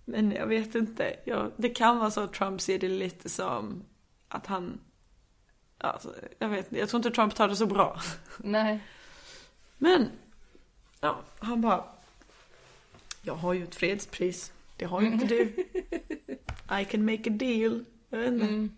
[0.05, 1.15] men jag vet inte.
[1.25, 3.83] Jag, det kan vara så att Trump ser det lite som
[4.27, 4.79] att han...
[5.77, 6.79] Alltså, jag vet inte.
[6.79, 7.99] Jag tror inte Trump tar det så bra.
[8.37, 8.79] Nej.
[9.77, 10.09] Men,
[11.01, 11.83] ja, han bara...
[13.21, 14.53] Jag har ju ett fredspris.
[14.77, 15.41] Det har ju inte du.
[16.81, 17.85] I can make a deal.
[18.09, 18.45] Jag vet inte.
[18.45, 18.77] Mm.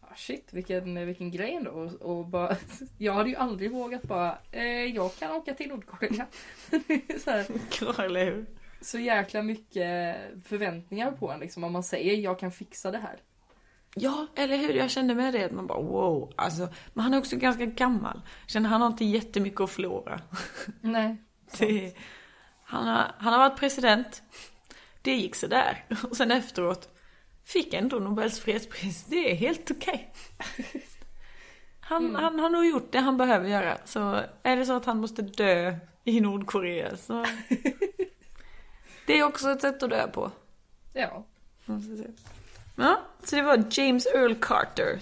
[0.00, 1.70] Ah, shit, vilken, vilken grej ändå.
[1.70, 2.56] Och, och bara,
[2.98, 6.26] jag hade ju aldrig vågat bara, eh, jag kan åka till Nordkorea.
[7.24, 7.46] så, här,
[7.80, 8.46] Bra, eller hur?
[8.80, 11.64] Så jäkla mycket förväntningar på en liksom.
[11.64, 13.16] Om man säger jag kan fixa det här.
[13.94, 14.74] Ja, eller hur?
[14.74, 15.44] Jag kände med det.
[15.44, 16.32] att Man bara wow.
[16.36, 18.20] Alltså, men han är också ganska gammal.
[18.46, 20.20] Känner han har inte jättemycket att förlora.
[20.80, 21.16] Nej.
[21.58, 21.94] Det,
[22.64, 24.22] han, har, han har varit president.
[25.02, 25.84] Det gick så där.
[26.10, 26.88] Och sen efteråt
[27.44, 29.04] fick ändå Nobels fredspris.
[29.04, 30.12] Det är helt okej.
[31.82, 33.78] Han, han har nog gjort det han behöver göra.
[33.84, 37.26] Så är det så att han måste dö i Nordkorea så...
[39.10, 40.30] Det är också ett sätt att dö på.
[40.92, 41.26] Ja.
[42.76, 45.00] Ja, så det var James Earl Carter.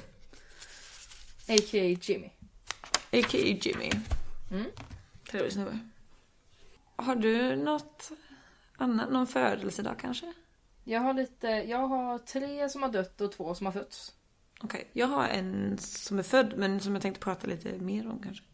[1.49, 1.97] A.k.a.
[2.03, 2.31] Jimmy.
[3.13, 3.59] A.k.a.
[3.61, 3.91] Jimmy.
[4.51, 4.65] Mm.
[5.31, 5.79] Trevlig snubbe.
[6.97, 8.11] Har du något
[8.77, 10.33] annat, någon födelsedag kanske?
[10.85, 14.15] Jag har lite, jag har tre som har dött och två som har fötts.
[14.61, 18.23] Okej, jag har en som är född men som jag tänkte prata lite mer om
[18.23, 18.45] kanske.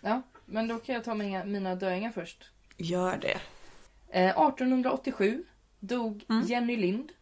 [0.00, 2.50] Ja, men då kan jag ta mina, mina döingar först.
[2.76, 3.40] Gör det.
[4.12, 5.44] Eh, 1887
[5.80, 6.46] dog Mm.
[6.46, 7.12] Jenny Lind.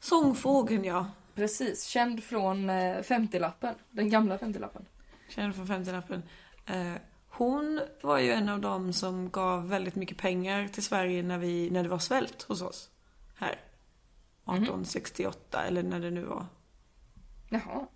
[0.00, 1.06] Sångfågeln ja.
[1.34, 3.74] Precis, känd från eh, 50-lappen.
[3.90, 4.84] Den gamla 50-lappen.
[5.28, 6.22] Känner från 50-lappen.
[6.66, 6.92] Eh,
[7.28, 11.70] hon var ju en av dem som gav väldigt mycket pengar till Sverige när, vi,
[11.70, 12.90] när det var svält hos oss.
[13.36, 13.60] Här.
[14.44, 16.46] 1868 eller när det nu var.
[17.50, 17.86] Jaha.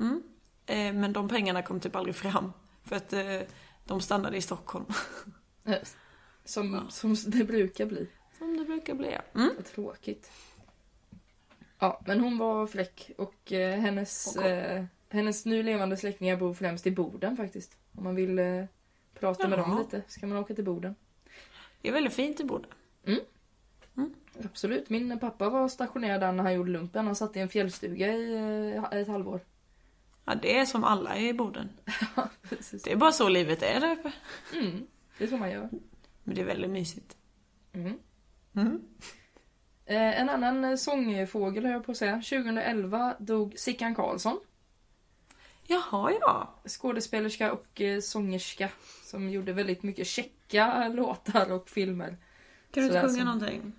[0.00, 0.22] Mm.
[0.66, 2.52] Eh, men de pengarna kom typ aldrig fram.
[2.82, 3.40] För att eh,
[3.84, 4.84] de stannade i Stockholm.
[5.66, 5.78] Eh,
[6.44, 8.06] Som, som det brukar bli.
[8.38, 9.18] Som det brukar bli.
[9.34, 9.50] Mm.
[9.56, 10.30] Vad tråkigt.
[11.78, 16.86] Ja, men hon var fräck och eh, hennes, eh, hennes nu levande släktingar bor främst
[16.86, 17.76] i Boden faktiskt.
[17.92, 18.64] Om man vill eh,
[19.20, 19.78] prata med dem Jaha.
[19.78, 20.94] lite så kan man åka till Boden.
[21.82, 22.70] Det är väldigt fint i Boden.
[24.44, 24.90] Absolut.
[24.90, 27.06] Min pappa var stationerad där när han gjorde lumpen.
[27.06, 28.34] Han satt i en fjällstuga i
[28.92, 29.40] eh, ett halvår.
[30.24, 31.68] Ja, det är som alla i Boden.
[32.84, 34.12] Det är bara så livet är där uppe.
[34.52, 34.86] Mm,
[35.18, 35.68] det är så man gör.
[36.24, 37.16] Men det är väldigt mysigt.
[37.72, 37.98] Mm.
[38.56, 38.80] Mm.
[39.86, 42.14] Eh, en annan eh, sångfågel höll jag på att säga.
[42.14, 44.40] 2011 dog Sickan Karlsson.
[45.66, 46.54] Jaha, ja.
[46.66, 48.68] Skådespelerska och eh, sångerska.
[49.04, 52.16] Som gjorde väldigt mycket checka låtar och filmer.
[52.70, 53.72] Kan du inte sjunga som- någonting?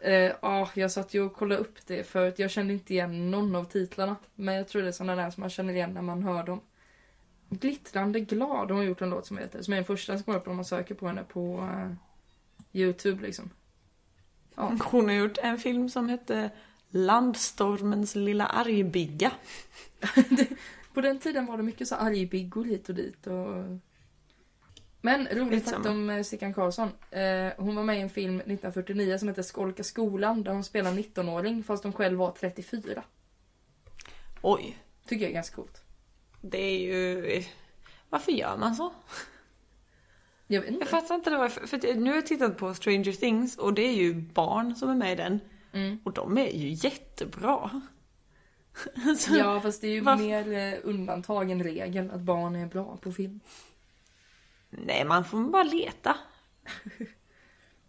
[0.00, 3.30] Eh, Ja, jag satt ju och kollade upp det för att jag kände inte igen
[3.30, 4.16] någon av titlarna.
[4.34, 6.60] Men jag tror det är sådana där som man känner igen när man hör dem.
[7.50, 9.62] Glittrande glad, hon har gjort en låt som heter.
[9.62, 11.92] Som är den första som kommer upp om man söker på henne på eh,
[12.72, 13.50] Youtube liksom.
[14.54, 14.76] Ja.
[14.84, 16.50] Hon har gjort en film som hette
[16.90, 19.32] Landstormens lilla argbigga.
[20.94, 23.78] På den tiden var det mycket så argbiggor hit och dit och...
[25.00, 26.88] Men roligt fakt om eh, Sickan Karlsson.
[27.10, 30.92] Eh, hon var med i en film 1949 som heter Skolka skolan där hon spelar
[30.92, 33.02] 19-åring fast hon själv var 34.
[34.42, 35.82] Oj, Tycker jag är ganska coolt.
[36.40, 37.44] Det är ju...
[38.10, 38.92] Varför gör man så?
[40.46, 40.80] Jag vet inte.
[40.80, 41.36] Jag fattar inte det.
[41.36, 41.66] Varför.
[41.66, 44.94] För nu har jag tittat på Stranger Things och det är ju barn som är
[44.94, 45.40] med i den.
[45.72, 45.98] Mm.
[46.04, 47.80] Och de är ju jättebra.
[49.06, 52.66] Alltså, Ja, fast det är ju Varför- mer eh, undantag än regel att barn är
[52.66, 53.40] bra på film.
[54.70, 56.16] Nej, man får bara leta.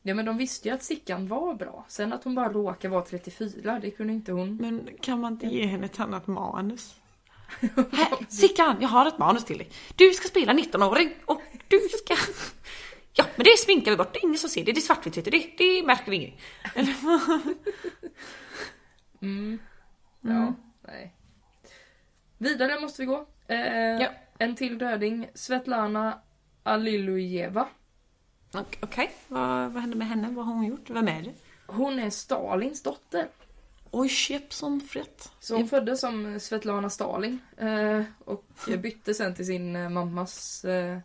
[0.02, 1.86] Ja, men de visste ju att Sickan var bra.
[1.88, 4.56] Sen att hon bara råkar vara 34, det kunde inte hon.
[4.56, 6.99] Men kan man inte ge henne ett annat manus?
[7.92, 9.70] Här, Sickan, jag har ett manus till dig.
[9.96, 12.16] Du ska spela 19-åring och du ska...
[13.14, 14.14] Ja, men det sminkar vi bort.
[14.14, 14.72] Det är ingen som ser det.
[14.72, 15.32] Det är svartvitt, vet du.
[15.32, 16.38] Det, det märker vi ingen.
[16.76, 16.96] Eller,
[19.22, 19.60] Mm.
[20.22, 20.54] Ja,
[20.88, 21.14] nej.
[22.38, 23.28] Vidare måste vi gå.
[23.48, 23.58] Eh,
[24.02, 24.10] Ja.
[24.38, 25.30] En till döding.
[25.34, 26.20] Svetlana
[26.64, 27.68] Alilujeva.
[28.54, 30.28] Ok- Okej, vad, vad hände med henne?
[30.30, 30.90] Vad har hon gjort?
[30.90, 31.34] Vem är det?
[31.68, 33.28] Hon är Stalins dotter.
[33.92, 35.32] Oj, käpp som frätt.
[35.40, 37.40] Så hon föddes som Svetlana Stalin.
[37.58, 38.46] Eh, och
[38.80, 40.98] bytte sen till sin eh, mammas eh,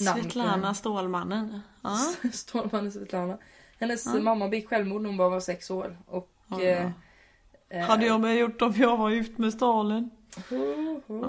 [0.00, 0.22] namn.
[0.22, 1.60] Svetlana Stålmannen.
[1.82, 1.98] Ja.
[2.32, 3.38] Stålmannen Svetlana.
[3.78, 4.14] Hennes Ja.
[4.20, 5.98] mamma begick självmord när hon bara var sex år.
[6.06, 6.30] Och...
[6.48, 6.92] Ja, ja.
[7.68, 10.10] eh, Hade jag med gjort om jag var gift med Stalin?
[10.50, 10.56] oh,
[11.06, 11.24] oh.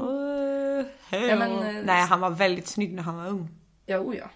[0.79, 3.49] Uh, Ja, men, eh, Nej, han var väldigt snygg när han var ung.
[3.86, 4.29] Ja, oh ja.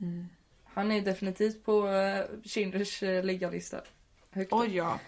[0.00, 0.28] Mm.
[0.64, 1.88] Han är definitivt på
[2.44, 3.80] Schindlers uh, liggalista.
[4.30, 4.52] Högt.
[4.52, 4.98] Oj ja.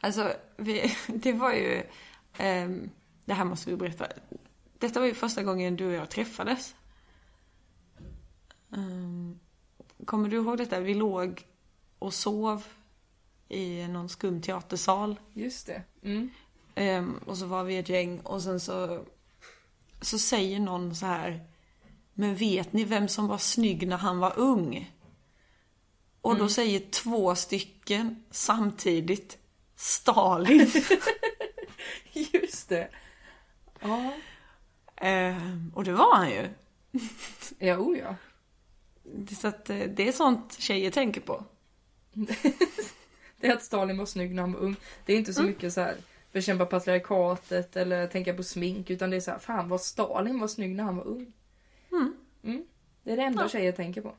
[0.00, 1.82] Alltså, vi, det var ju...
[2.38, 2.90] ehm,
[3.24, 4.06] det här måste vi berätta.
[4.78, 6.74] Detta var ju första gången du och jag träffades.
[8.72, 9.38] Ehm,
[10.04, 10.80] kommer du ihåg detta?
[10.80, 11.46] Vi låg
[11.98, 12.64] och sov
[13.48, 15.20] i någon skum teatersal.
[15.32, 15.82] Just det.
[16.02, 16.30] Mm.
[16.74, 19.04] Ehm, och så var vi ett gäng och sen så,
[20.00, 21.44] så säger någon så här.
[22.14, 24.92] Men vet ni vem som var snygg när han var ung?
[26.20, 26.48] Och då Mm.
[26.48, 29.38] säger två stycken samtidigt
[29.76, 30.70] Stalin.
[32.12, 32.88] Just det.
[33.80, 34.12] Ja.
[34.96, 36.48] Ehm, och det var han ju.
[37.58, 38.16] Ja, oh ja.
[39.40, 41.44] Så att eh, det är sånt tjejer tänker på.
[43.40, 44.76] Det är att Stalin var snygg när han var ung.
[45.06, 45.52] Det är inte så Mm.
[45.52, 45.96] mycket så här
[46.32, 50.48] bekämpa patriarkatet eller tänka på smink utan det är så här, fan vad Stalin var
[50.48, 51.32] snygg när han var ung.
[51.92, 52.64] Mm, Mm.
[53.02, 53.48] Det är det enda Ja.
[53.48, 54.14] tjejer tänker på.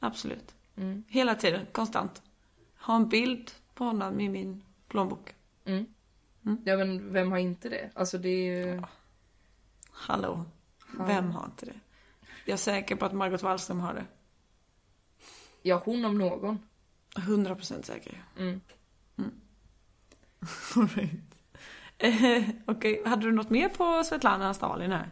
[0.00, 0.54] absolut.
[0.76, 1.04] Mm.
[1.08, 2.22] Hela tiden, konstant.
[2.80, 4.62] Ha en bild på honom i min
[4.94, 5.34] plånbok.
[5.64, 5.86] Mm.
[6.46, 6.58] Mm.
[6.64, 7.90] Ja men vem har inte det?
[7.94, 8.82] Alltså det är ju...
[9.90, 10.44] Hallå,
[10.98, 11.04] Ja.
[11.04, 11.72] vem har inte det?
[12.44, 14.04] Jag är säker på att Margot Wallström har det.
[15.62, 16.58] Ja, hon om någon.
[17.14, 18.22] 100% säker.
[18.38, 18.60] Mm.
[20.76, 21.10] All right.
[21.98, 25.08] Eh, Okej, hade du något mer på Svetlana Stalin här?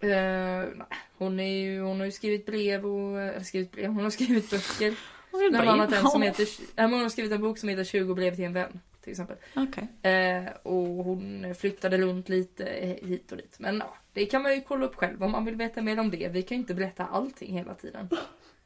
[0.00, 0.86] Eh, nej,
[1.18, 3.20] hon, är ju, hon har ju skrivit brev och...
[3.20, 4.98] Eller skrivit brev, hon har skrivit böcker.
[5.30, 6.46] Hon in- en som heter...
[6.76, 8.80] ja, Hon har skrivit en bok som heter 20 brev till en vän.
[9.00, 9.36] Till exempel.
[9.56, 10.12] Okej.
[10.12, 12.64] Eh, och hon flyttade runt lite
[13.02, 13.56] hit och dit.
[13.58, 16.10] Men ja, det kan man ju kolla upp själv om man vill veta mer om
[16.10, 16.28] det.
[16.28, 18.08] Vi kan ju inte berätta allting hela tiden.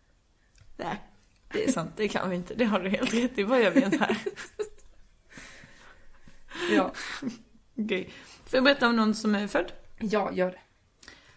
[0.77, 0.97] Nej,
[1.53, 1.91] det är sant.
[1.97, 2.55] Det kan vi inte.
[2.55, 3.43] Det har du helt rätt i.
[3.43, 4.17] Vad gör vi ens här?
[6.71, 6.93] Ja,
[7.79, 8.11] Okej.
[8.45, 9.73] Får jag berätta om någon som är född?
[9.99, 10.61] ja gör det.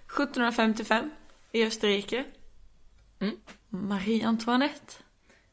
[0.05, 1.11] 1755
[1.51, 2.25] i Österrike.
[3.19, 3.35] Mm.
[3.69, 4.93] Marie Antoinette.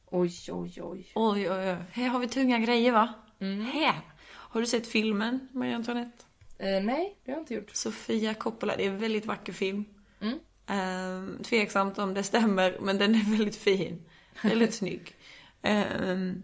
[0.07, 1.13] Oj, oj, oj.
[1.15, 1.77] Oj, oj, oj.
[1.93, 3.15] Här har vi tunga grejer va?
[3.45, 3.67] Mm.
[3.67, 4.01] Här.
[4.31, 6.25] Har du sett filmen Marie Antoinette?
[6.59, 7.71] Eh, nej, det har jag inte gjort.
[7.77, 8.77] Sofia Coppola.
[8.77, 9.85] Det är en väldigt vacker film.
[10.21, 10.39] Mm.
[10.67, 14.03] Um, tveksamt om det stämmer, men den är väldigt fin.
[14.43, 15.17] Väldigt snygg.
[15.63, 16.43] Ehm,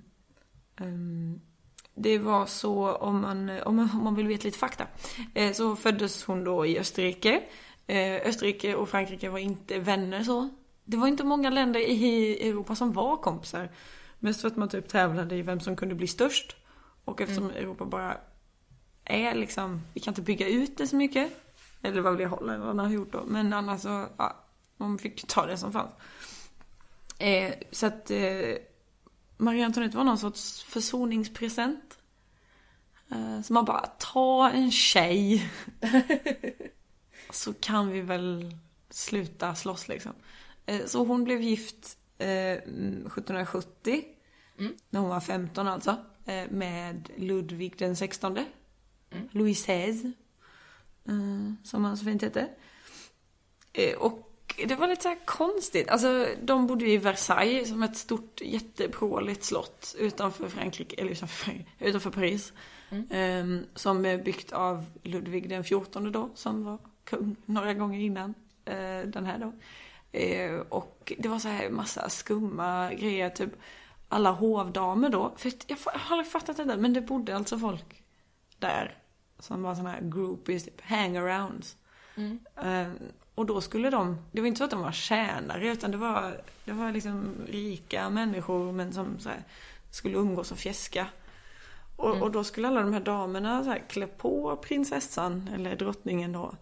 [1.95, 4.87] det var så, om man, om, man, om man vill veta lite fakta,
[5.35, 7.43] eh, så föddes hon då i Österrike.
[7.87, 10.49] Eh, Österrike och Frankrike var inte vänner så.
[10.85, 13.71] Det var inte många länder i Europa som var kompisar.
[14.19, 16.57] Mest för att man typ tävlade i vem som kunde bli störst.
[17.05, 18.19] Och eftersom Europa bara
[19.05, 21.33] är liksom, vi kan inte bygga ut det så mycket.
[21.83, 23.25] Eller vad vad man har gjort då.
[23.27, 24.37] Men annars så, ja,
[24.77, 25.91] man fick ta det som fanns.
[27.19, 28.57] Eh, så att eh,
[29.37, 31.99] Marie Antoinette var någon sorts försoningspresent.
[33.11, 35.51] Eh, Så man bara, ta en tjej.
[37.31, 38.57] så kan vi väl
[38.91, 40.13] sluta slåss liksom.
[40.67, 44.05] Eh, Så hon blev gift eh, 1770.
[44.59, 44.75] Mm.
[44.91, 45.97] När hon var 15 alltså.
[46.31, 48.39] Eh, Med Ludvig den 16.
[49.31, 50.13] Louis XVI.
[51.09, 52.49] eh, Som han så fint hette.
[53.73, 54.27] Eh, Och
[54.67, 55.89] det var lite så konstigt.
[55.89, 61.11] Alltså, de bodde i Versailles som ett stort jättepråligt slott utanför Frankrike, eller
[61.81, 62.53] utanför, Paris.
[63.11, 68.35] Ehm, som är byggt av Ludvig den 14 då, som var kung några gånger innan
[69.07, 69.53] den här då.
[70.69, 73.51] Och det var så här massa skumma grejer, typ
[74.13, 75.33] alla hovdamer då.
[75.37, 78.03] För jag, jag har aldrig fattat det där, men det bodde alltså folk
[78.59, 78.97] där
[79.39, 81.77] som var såna här groupies, typ hangarounds.
[82.63, 82.89] Eh,
[83.35, 86.41] och då skulle de, det var inte så att de var tjänare utan det var,
[86.65, 89.45] det var liksom rika människor men som så här,
[89.91, 91.07] skulle umgås och fjäska.
[91.97, 96.33] Och, och då skulle alla de här damerna så här, klä på prinsessan eller drottningen
[96.33, 96.55] då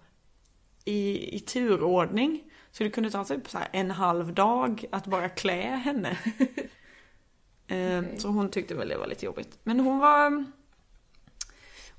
[0.84, 2.42] i, i turordning.
[2.70, 6.18] Så det kunde ta typ så här en halv dag att bara klä henne.
[7.68, 8.18] Eh, Okej.
[8.18, 9.58] Så hon tyckte väl det var lite jobbigt.
[9.62, 10.30] Men hon var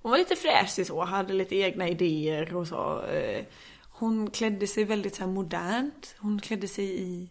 [0.02, 3.04] hon var lite fräsig så, hade lite egna idéer och så.
[3.06, 3.46] Eh,
[3.92, 6.16] Hon klädde sig väldigt så här modernt.
[6.20, 7.30] Hon klädde sig i,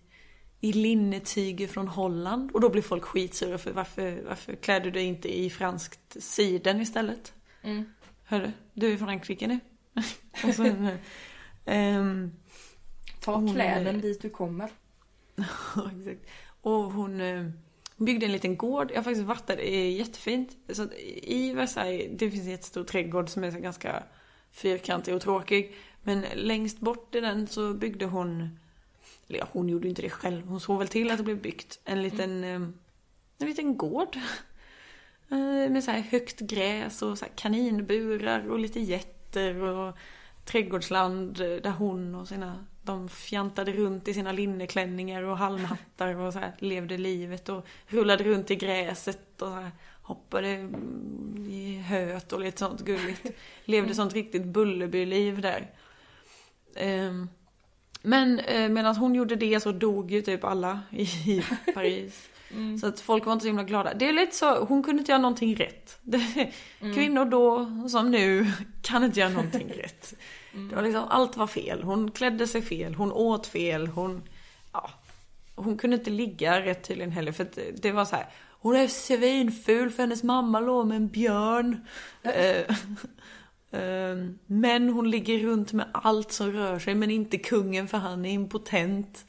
[0.61, 2.51] i linnetyger från Holland.
[2.53, 6.81] Och då blev folk skitsura för varför, varför klär du dig inte i franskt siden
[6.81, 7.33] istället?
[7.62, 7.85] Mm.
[8.24, 9.59] Hörru, du är i Frankrike nu.
[10.44, 10.66] och
[11.64, 12.33] ehm,
[13.20, 14.70] Ta Hon- kläden dit du kommer.
[15.98, 16.27] Exakt.
[16.61, 17.20] Och eh, hon
[17.98, 18.90] byggde en liten gård.
[18.90, 20.56] Jag har faktiskt varit där, det är jättefint.
[20.68, 20.88] Så
[21.22, 24.02] I Versailles, det finns en jättestor trädgård som är så ganska
[24.52, 25.74] fyrkantig och tråkig.
[26.02, 28.58] Men längst bort i den så byggde hon,
[29.28, 31.80] eller ja, hon gjorde inte det själv, hon såg väl till att det blev byggt.
[31.84, 32.61] En liten, eh,
[33.38, 34.16] en liten gård.
[35.30, 39.96] Eh, Med så här högt gräs och så kaninburar och lite getter och
[40.44, 46.33] trädgårdsland eh, där hon och sina, de fjantade runt i sina linneklänningar och halmhattar och
[46.33, 49.70] så här, levde livet och rullade runt i gräset och så här,
[50.03, 53.27] hoppade mm, i höet och lite sånt gulligt.
[53.64, 55.70] Levde sånt riktigt Bullerbyliv där.
[56.74, 57.29] Ehm,
[58.03, 61.42] Men eh, medan hon gjorde det så dog ju typ alla i
[61.74, 62.29] Paris.
[62.51, 62.79] Mm.
[62.79, 63.94] Så att folk var inte så himla glada.
[63.94, 65.98] Det är lite så, hon kunde inte göra någonting rätt.
[66.03, 68.46] Det, Kvinnor då, som nu,
[68.83, 70.14] kan inte göra någonting rätt.
[70.52, 71.82] Det var liksom, allt var fel.
[71.82, 74.22] Hon klädde sig fel, hon åt fel, hon...
[74.72, 74.90] Ja.
[75.54, 77.46] Hon kunde inte ligga rätt tydligen heller för
[77.82, 78.26] det- var så här.
[78.61, 81.87] Hon är svinful för hennes mamma låg med en björn.
[82.22, 82.61] Eh,
[83.80, 88.24] eh, Men hon ligger runt med allt som rör sig men inte kungen för han
[88.24, 89.24] är impotent.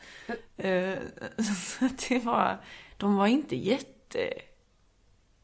[0.57, 0.93] Eh,
[2.09, 2.57] det var,
[2.97, 3.55] de var inte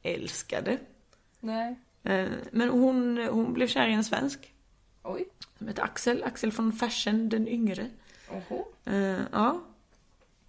[0.03, 0.77] jätteälskade.
[1.39, 1.75] Nej.
[2.03, 4.51] Eh, Men hon, hon blev kär i en svensk.
[5.05, 5.29] Oj.
[5.57, 6.23] Som heter Axel.
[6.23, 7.89] Axel från Fersen den yngre.
[8.29, 8.65] Oho.
[8.85, 9.61] Eh, ja.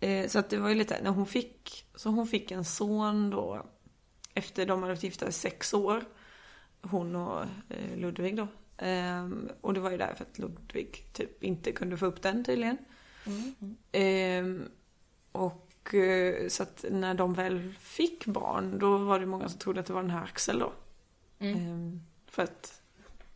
[0.01, 3.31] Eh, så att det var ju lite, när hon fick, så hon fick en son
[3.31, 3.67] då.
[4.35, 6.05] Efter de hade varit gifta i sex år.
[6.83, 8.49] Hon och eh, Ludvig då.
[8.85, 9.29] Eh,
[9.61, 12.79] och det var ju därför att Ludvig typ inte kunde få upp den tydligen.
[13.27, 13.77] Mm.
[13.93, 14.69] Eh,
[15.33, 19.81] och eh, så att när de väl fick barn då var det många som trodde
[19.81, 20.73] att det var den här Axel då.
[21.39, 21.57] Mm.
[21.57, 22.01] Eh,
[22.33, 22.83] för att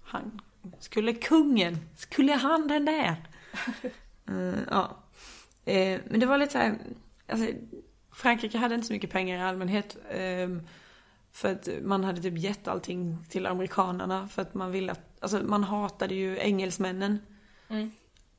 [0.02, 0.40] han,
[0.80, 3.16] skulle kungen, skulle han den där?
[4.28, 4.96] Eh, ja.
[5.64, 6.78] Eh, men det var lite så här,
[7.28, 7.46] alltså,
[8.12, 9.96] Frankrike hade inte så mycket pengar i allmänhet.
[10.10, 10.62] ehm,
[11.32, 15.42] för att man hade typ gett allting till amerikanerna för att man ville att, alltså
[15.42, 17.18] man hatade ju engelsmännen.
[17.68, 17.90] Mm.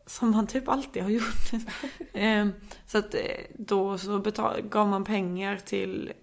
[0.05, 1.51] Som man typ alltid har gjort.
[2.13, 2.53] Ehm,
[2.85, 3.21] så att eh,
[3.57, 6.13] då så betal, gav man pengar till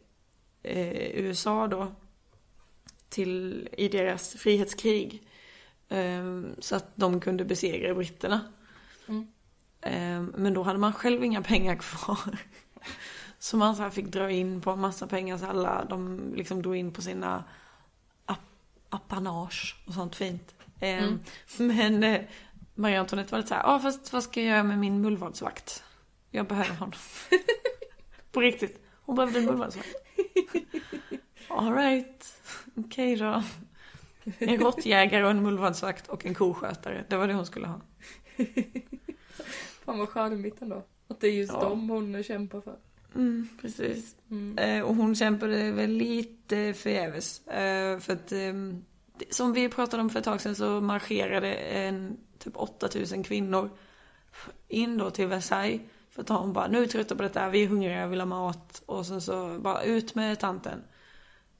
[0.62, 1.92] eh, USA då.
[3.08, 5.27] Till, i deras frihetskrig.
[5.88, 8.40] Ehm, så att de kunde besegra britterna.
[9.08, 9.26] Mm.
[9.80, 12.18] Ehm, men då hade man själv inga pengar kvar.
[13.40, 16.76] Så man så fick dra in på en massa pengar så alla de liksom drog
[16.76, 17.44] in på sina
[18.26, 18.38] ap-
[18.90, 20.54] apanage och sånt fint.
[20.80, 21.20] Ehm,
[21.58, 21.76] Mm.
[21.76, 22.20] Men eh,
[22.74, 25.84] Marie Antoinette var lite såhär, ja fast vad ska jag göra med min mullvadsvakt?
[26.30, 26.92] Jag behöver honom.
[28.32, 28.82] på riktigt.
[29.02, 29.88] Hon behövde en mullvadsvakt.
[31.48, 32.40] Alright,
[32.76, 33.42] okej då.
[34.38, 37.04] En råttjägare och en mullvadsvakt och en koskötare.
[37.08, 37.80] Det var det hon skulle ha.
[39.84, 40.82] Fan vad charmigt ändå.
[41.08, 41.60] Att det är just Ja.
[41.60, 42.76] dem hon kämpar för.
[43.14, 44.16] Mm, precis.
[44.30, 44.58] Mm.
[44.58, 47.46] Eh, och hon kämpade väl lite förgäves.
[47.46, 48.84] Eh, för att, ehm,
[49.18, 53.70] det- som vi pratade om för ett tag sedan så marscherade en typ 8000 kvinnor
[54.68, 55.80] in då till Versailles.
[56.10, 58.26] För att hon bara, nu är vi trötta på detta, vi är hungriga, vill ha
[58.26, 58.82] mat.
[58.86, 60.82] Och sen så bara ut med tanten.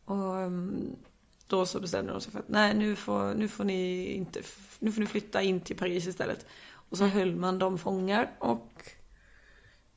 [0.05, 0.97] Och um,
[1.49, 4.43] då så bestämde de sig för att nej nu får, nu får ni inte,
[4.79, 6.47] nu får ni flytta in till Paris istället.
[6.71, 8.91] Och så höll man dem fångar och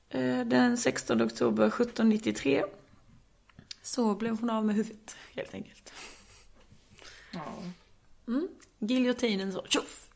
[0.10, 2.64] eh, den 16 oktober 1793
[3.82, 5.94] så blev hon av med huvudet helt enkelt.
[7.32, 7.54] Ja.
[8.28, 8.48] Mm.
[8.80, 10.10] Giljotinen så, tjoff!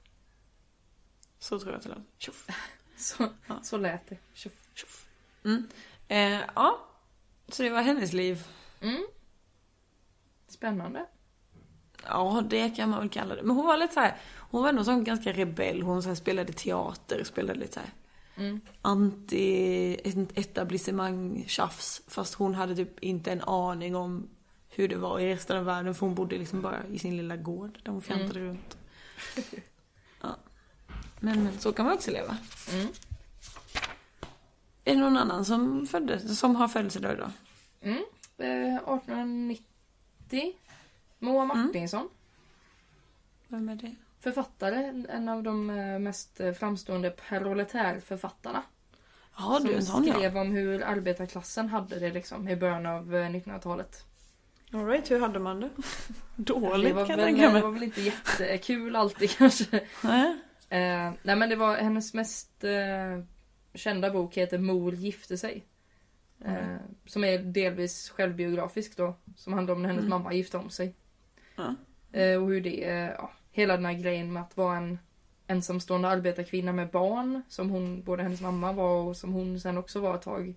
[1.39, 1.97] Så tror jag att det lät.
[2.17, 2.47] Tjoff,
[2.97, 3.59] Så, Ja.
[3.63, 4.17] så lät det.
[4.33, 4.53] Tjoff.
[4.73, 5.07] tjoff.
[5.43, 5.67] Mm.
[6.07, 6.87] Eh, ja,
[7.47, 8.47] så det var hennes liv.
[8.81, 9.05] Mm.
[10.47, 11.05] Spännande.
[12.07, 13.43] Ja, det kan man väl kalla det.
[13.43, 15.81] Men hon var lite så här, hon var ändå sån ganska rebell.
[15.81, 17.89] Hon så spelade teater, spelade lite så här
[18.37, 18.61] Mm.
[18.81, 22.01] anti-etablissemang tjafs.
[22.07, 24.27] Fast hon hade typ inte en aning om
[24.69, 25.95] hur det var i resten av världen.
[25.95, 28.77] För hon bodde liksom bara i sin lilla gård där hon fjantade runt.
[30.21, 30.35] Ja.
[31.19, 32.37] Men, men så kan man också leva.
[32.73, 32.87] Mm.
[34.85, 37.31] Är det någon annan som föddes, som har födelsedag idag?
[37.81, 38.03] Mm.
[38.37, 40.53] Eh, 1890.
[41.19, 42.09] Moa Martinsson.
[43.47, 43.95] Vem är det?
[44.19, 48.63] Författare, en av de eh, mest eh, framstående proletärförfattarna.
[49.37, 50.13] Ja, du är en som sån ja.
[50.13, 54.05] skrev om hur arbetarklassen hade det liksom i början av eh, 1900-talet.
[54.73, 55.69] All right, hur hade man det?
[56.35, 57.61] Dåligt Det var, kan jag väl, tänka det mig.
[57.61, 59.79] var väl inte jättekul alltid kanske.
[60.03, 60.29] Nej.
[60.69, 63.23] Eh, nej men det var hennes mest eh,
[63.73, 65.65] kända bok heter Mor gifte sig.
[66.45, 66.77] Eh, Mm.
[67.05, 69.15] Som är delvis självbiografisk då.
[69.35, 70.09] Som handlar om när hennes Mm.
[70.09, 70.95] mamma gifte om sig.
[72.11, 74.99] Eh, och hur det, eh, ja, hela den här grejen med att vara en
[75.47, 77.41] ensamstående arbetarkvinna med barn.
[77.49, 80.53] Som hon, både hennes mamma var och som hon sen också var ett tag.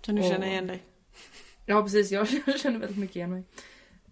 [0.00, 0.82] Kan du Och- känna igen dig?
[1.66, 2.28] Ja precis, jag
[2.60, 3.42] känner väldigt mycket igen mig.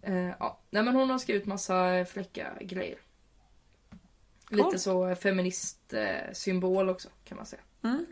[0.03, 0.59] Eh, ja.
[0.71, 2.99] Nej men hon har skrivit massa fräcka grejer.
[4.51, 4.79] Lite Cool.
[4.79, 7.63] så feministsymbol också kan man säga.
[7.85, 8.07] Mm,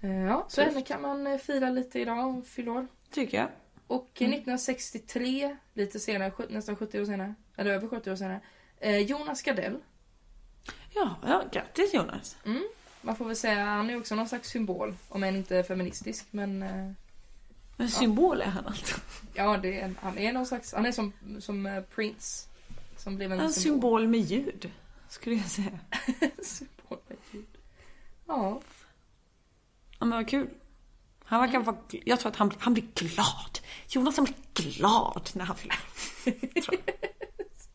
[0.00, 2.86] Eh, ja, så henne kan man eh, fira lite idag och fylla år.
[3.10, 3.48] tycker jag.
[3.86, 4.32] Och eh, Mm.
[4.38, 8.40] 1963, lite senare, nästan 70 år senare, eller över 70 år senare,
[8.80, 9.78] eh, Jonas Gardell.
[10.94, 12.36] Ja, ja, grattis Jonas.
[12.44, 12.62] Mm.
[13.02, 16.62] Man får väl säga, han är också någon slags symbol, om än inte feministisk, men
[16.62, 16.90] eh,
[17.76, 19.00] Men symbol är han alltså.
[19.34, 22.48] ja, det är, han är någon slags, han är som, som eh, Prince.
[22.96, 24.70] Som blev en, En symbol med ljud,
[25.08, 25.78] skulle jag säga.
[26.42, 27.46] symbol med ljud.
[28.26, 28.60] Ja,
[29.98, 30.48] Ja, men vad kul.
[31.26, 33.58] Han verkar vara, jag tror att han, han blir glad.
[33.88, 35.78] Jonas han blir glad när han fyller.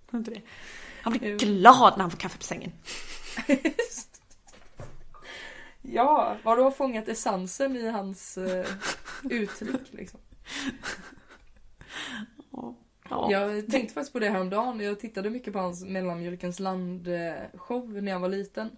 [0.09, 0.41] Tror det?
[1.01, 2.71] Han blir glad när han får kaffe på sängen.
[5.81, 8.65] ja, vad du har fångat essensen i hans eh,
[9.23, 10.19] uttryck liksom.
[12.51, 12.75] Ja.
[13.09, 13.31] Ja.
[13.31, 14.79] Jag tänkte faktiskt på det häromdagen.
[14.79, 18.69] Jag tittade mycket på hans Mellanmjölkens land-show när jag var liten.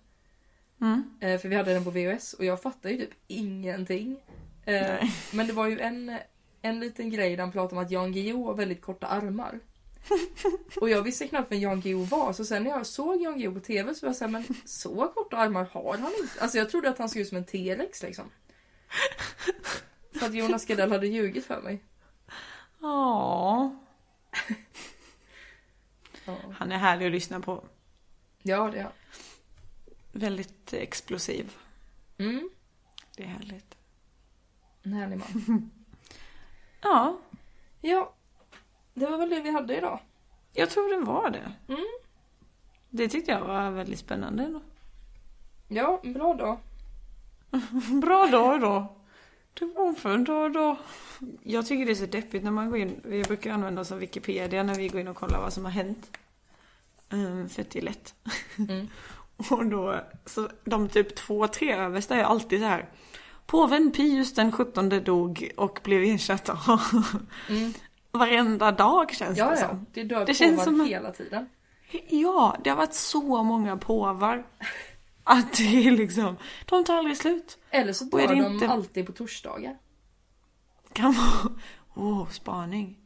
[0.81, 1.03] Mm.
[1.19, 4.19] Eh, För vi hade den på VHS och jag fattade ju typ ingenting.
[4.65, 5.09] Eh.
[5.33, 6.17] Men det var ju en,
[6.61, 9.59] en liten grej där han pratade om att Jan Guillou har väldigt korta armar.
[10.81, 13.53] Och jag visste knappt vem Jan Guillou var, så sen när jag såg Jan Guillou
[13.53, 16.41] på TV så var jag såhär, men så korta armar har han inte.
[16.41, 18.25] Alltså jag trodde att han såg ut som en T-rex liksom.
[20.19, 21.83] För att Jonas Gardell hade ljugit för mig.
[22.81, 23.75] Ja.
[26.25, 27.63] Ja, Han är härlig att lyssna på.
[28.41, 28.91] ja det är han.
[30.11, 31.51] Väldigt explosiv.
[32.17, 32.49] Mm,
[33.17, 33.75] Det är härligt.
[34.83, 35.69] En härlig man.
[36.81, 37.19] Ja,
[37.81, 38.13] Ja,
[38.93, 39.99] det var väl det vi hade idag.
[40.53, 41.53] jag tror det var det.
[41.67, 41.85] Mm.
[42.89, 44.43] Det tyckte jag var väldigt spännande.
[44.43, 44.61] ändå.
[45.67, 46.59] Ja, bra då.
[48.01, 48.95] Bra dag då.
[49.53, 50.77] Det var en fin dag då.
[51.43, 53.01] Jag tycker det är så deppigt när man går in.
[53.03, 55.71] Vi brukar använda oss av Wikipedia när vi går in och kollar vad som har
[55.71, 56.11] hänt.
[57.09, 58.15] Um, för att det är lätt.
[58.57, 58.87] Mm.
[59.49, 62.89] Och då, så de typ två, tre översta är alltid så här.
[63.45, 66.81] Påven Pius den 17 dog och blev ersatt av
[67.49, 67.73] Mm.
[68.11, 69.67] varenda dag känns Ja, det ja.
[69.67, 69.85] som.
[69.93, 71.49] Det dör Det känns som hela tiden.
[72.09, 74.45] Ja, det har varit så många påvar.
[75.23, 77.57] Att det är liksom, de tar aldrig slut.
[77.69, 79.77] Eller så dör de inte- alltid på torsdagar.
[80.93, 81.55] Kan vara,
[81.95, 82.97] åh, oh, spaning.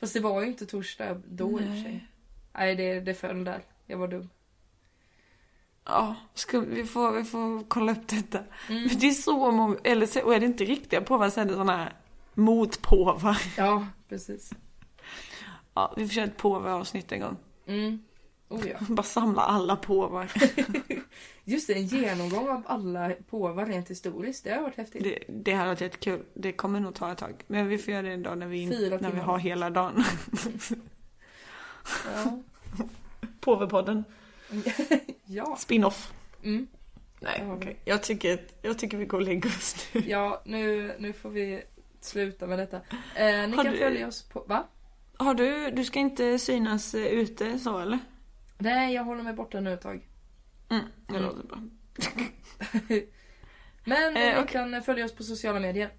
[0.00, 1.82] Fast det var ju inte torsdag då i och för Nej.
[1.82, 2.06] sig.
[2.54, 3.62] Nej, det, det föll där.
[3.86, 4.28] Jag var dum.
[5.84, 8.38] Ja, ska, vi, får, vi får kolla upp detta.
[8.68, 8.82] Mm.
[8.82, 11.44] Men det är så många, eller så, och är det inte riktiga påvar så är
[11.44, 11.92] det sådana här
[12.34, 13.42] motpåvar.
[13.56, 14.50] Ja, precis.
[15.74, 17.36] Ja, vi får köra ett påveavsnitt en gång.
[17.66, 18.02] Mm.
[18.48, 18.76] Oh ja.
[18.88, 20.32] Bara samla alla påvar.
[21.44, 24.44] Just det, en genomgång av alla påvar rent historiskt.
[24.44, 25.02] Det har varit häftigt.
[25.02, 26.22] Det, det här har varit jättekul.
[26.34, 27.44] Det kommer nog ta ett tag.
[27.46, 30.04] Men vi får göra det en dag när vi, Fyra när vi har hela dagen.
[32.14, 32.42] Ja.
[33.40, 34.04] Påvepodden.
[35.24, 35.56] ja.
[35.56, 36.12] Spin-off.
[36.42, 36.66] Mm.
[37.20, 37.76] Nej, okej.
[37.84, 40.00] Jag, tycker, jag tycker vi går och lägger oss nu.
[40.06, 41.62] Ja, nu, nu får vi
[42.00, 42.76] sluta med detta.
[42.76, 44.40] Eh, ni Har kan du- följa oss på...
[44.48, 44.66] Va?
[45.16, 47.98] Har du, du ska inte synas eh, ute så eller?
[48.58, 50.08] Nej, jag håller mig borta nu ett tag.
[50.70, 51.22] Mm, det Mm.
[51.22, 51.58] låter bra.
[53.84, 54.52] Men Eh, ni okej.
[54.52, 55.90] kan följa oss på sociala medier.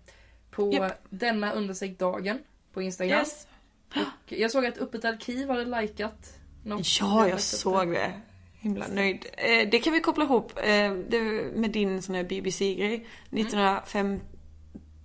[0.52, 1.06] På Japp.
[1.10, 2.40] denna understreck dagen
[2.74, 3.20] på Instagram.
[3.20, 3.48] Yes.
[3.96, 6.34] Och jag såg att Öppet arkiv hade likat
[6.64, 6.88] något.
[7.00, 8.22] Ja, jag såg det.
[8.66, 9.26] Himla nöjd.
[9.38, 10.92] Eh, det kan vi koppla ihop eh,
[11.54, 13.08] med din sån här BBC-grej.
[13.32, 14.20] 1905...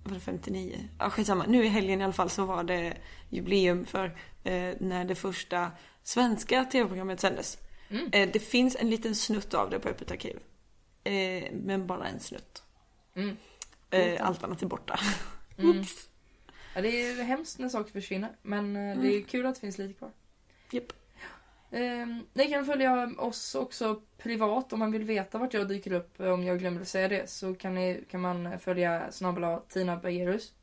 [0.03, 0.89] Var det 59?
[0.99, 1.45] Ja, skitsamma.
[1.47, 2.93] Nu i helgen i alla fall så var det
[3.29, 4.05] jubileum för
[4.43, 5.71] eh, när det första
[6.03, 7.57] svenska tv-programmet sändes.
[7.89, 8.09] Mm.
[8.11, 10.39] Eh, det finns en liten snutt av det på Öppet arkiv.
[11.03, 12.63] Eh, men bara en snutt.
[13.15, 13.37] Mm.
[13.89, 14.99] Eh, allt annat är borta.
[15.57, 15.83] Mm.
[16.75, 18.29] Ja, det är hemskt när saker försvinner.
[18.41, 19.23] Men det är Mm.
[19.23, 20.11] kul att det finns lite kvar.
[20.71, 20.93] Japp.
[21.71, 26.19] Eh, ni kan följa oss också privat om man vill veta vart jag dyker upp.
[26.19, 30.53] eh, Om jag glömde säga det så kan, ni, kan man följa snabel Tina Bergerus.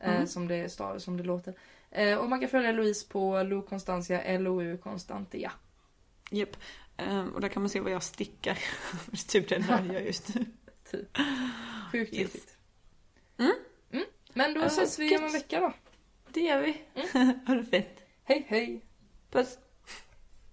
[0.00, 0.26] Eh, Mm.
[0.26, 1.54] som, det stav, som det låter.
[1.90, 5.52] Eh, och man kan följa Louise på Lo Constantia, LOU Constantia.
[6.30, 6.56] Japp.
[6.96, 8.58] Eh, och där kan man se vad jag stickar.
[9.28, 10.46] typ det enda jag just nu.
[11.92, 12.34] Sjukt Yes.
[12.34, 12.56] viktigt.
[13.38, 13.52] Mm.
[13.92, 14.04] Mm.
[14.34, 15.72] Men då Ja, ses vi om en vecka då.
[16.32, 16.76] Det gör vi.
[17.46, 18.00] ha det fett.
[18.24, 18.80] Hej hej!
[19.30, 19.58] Puss.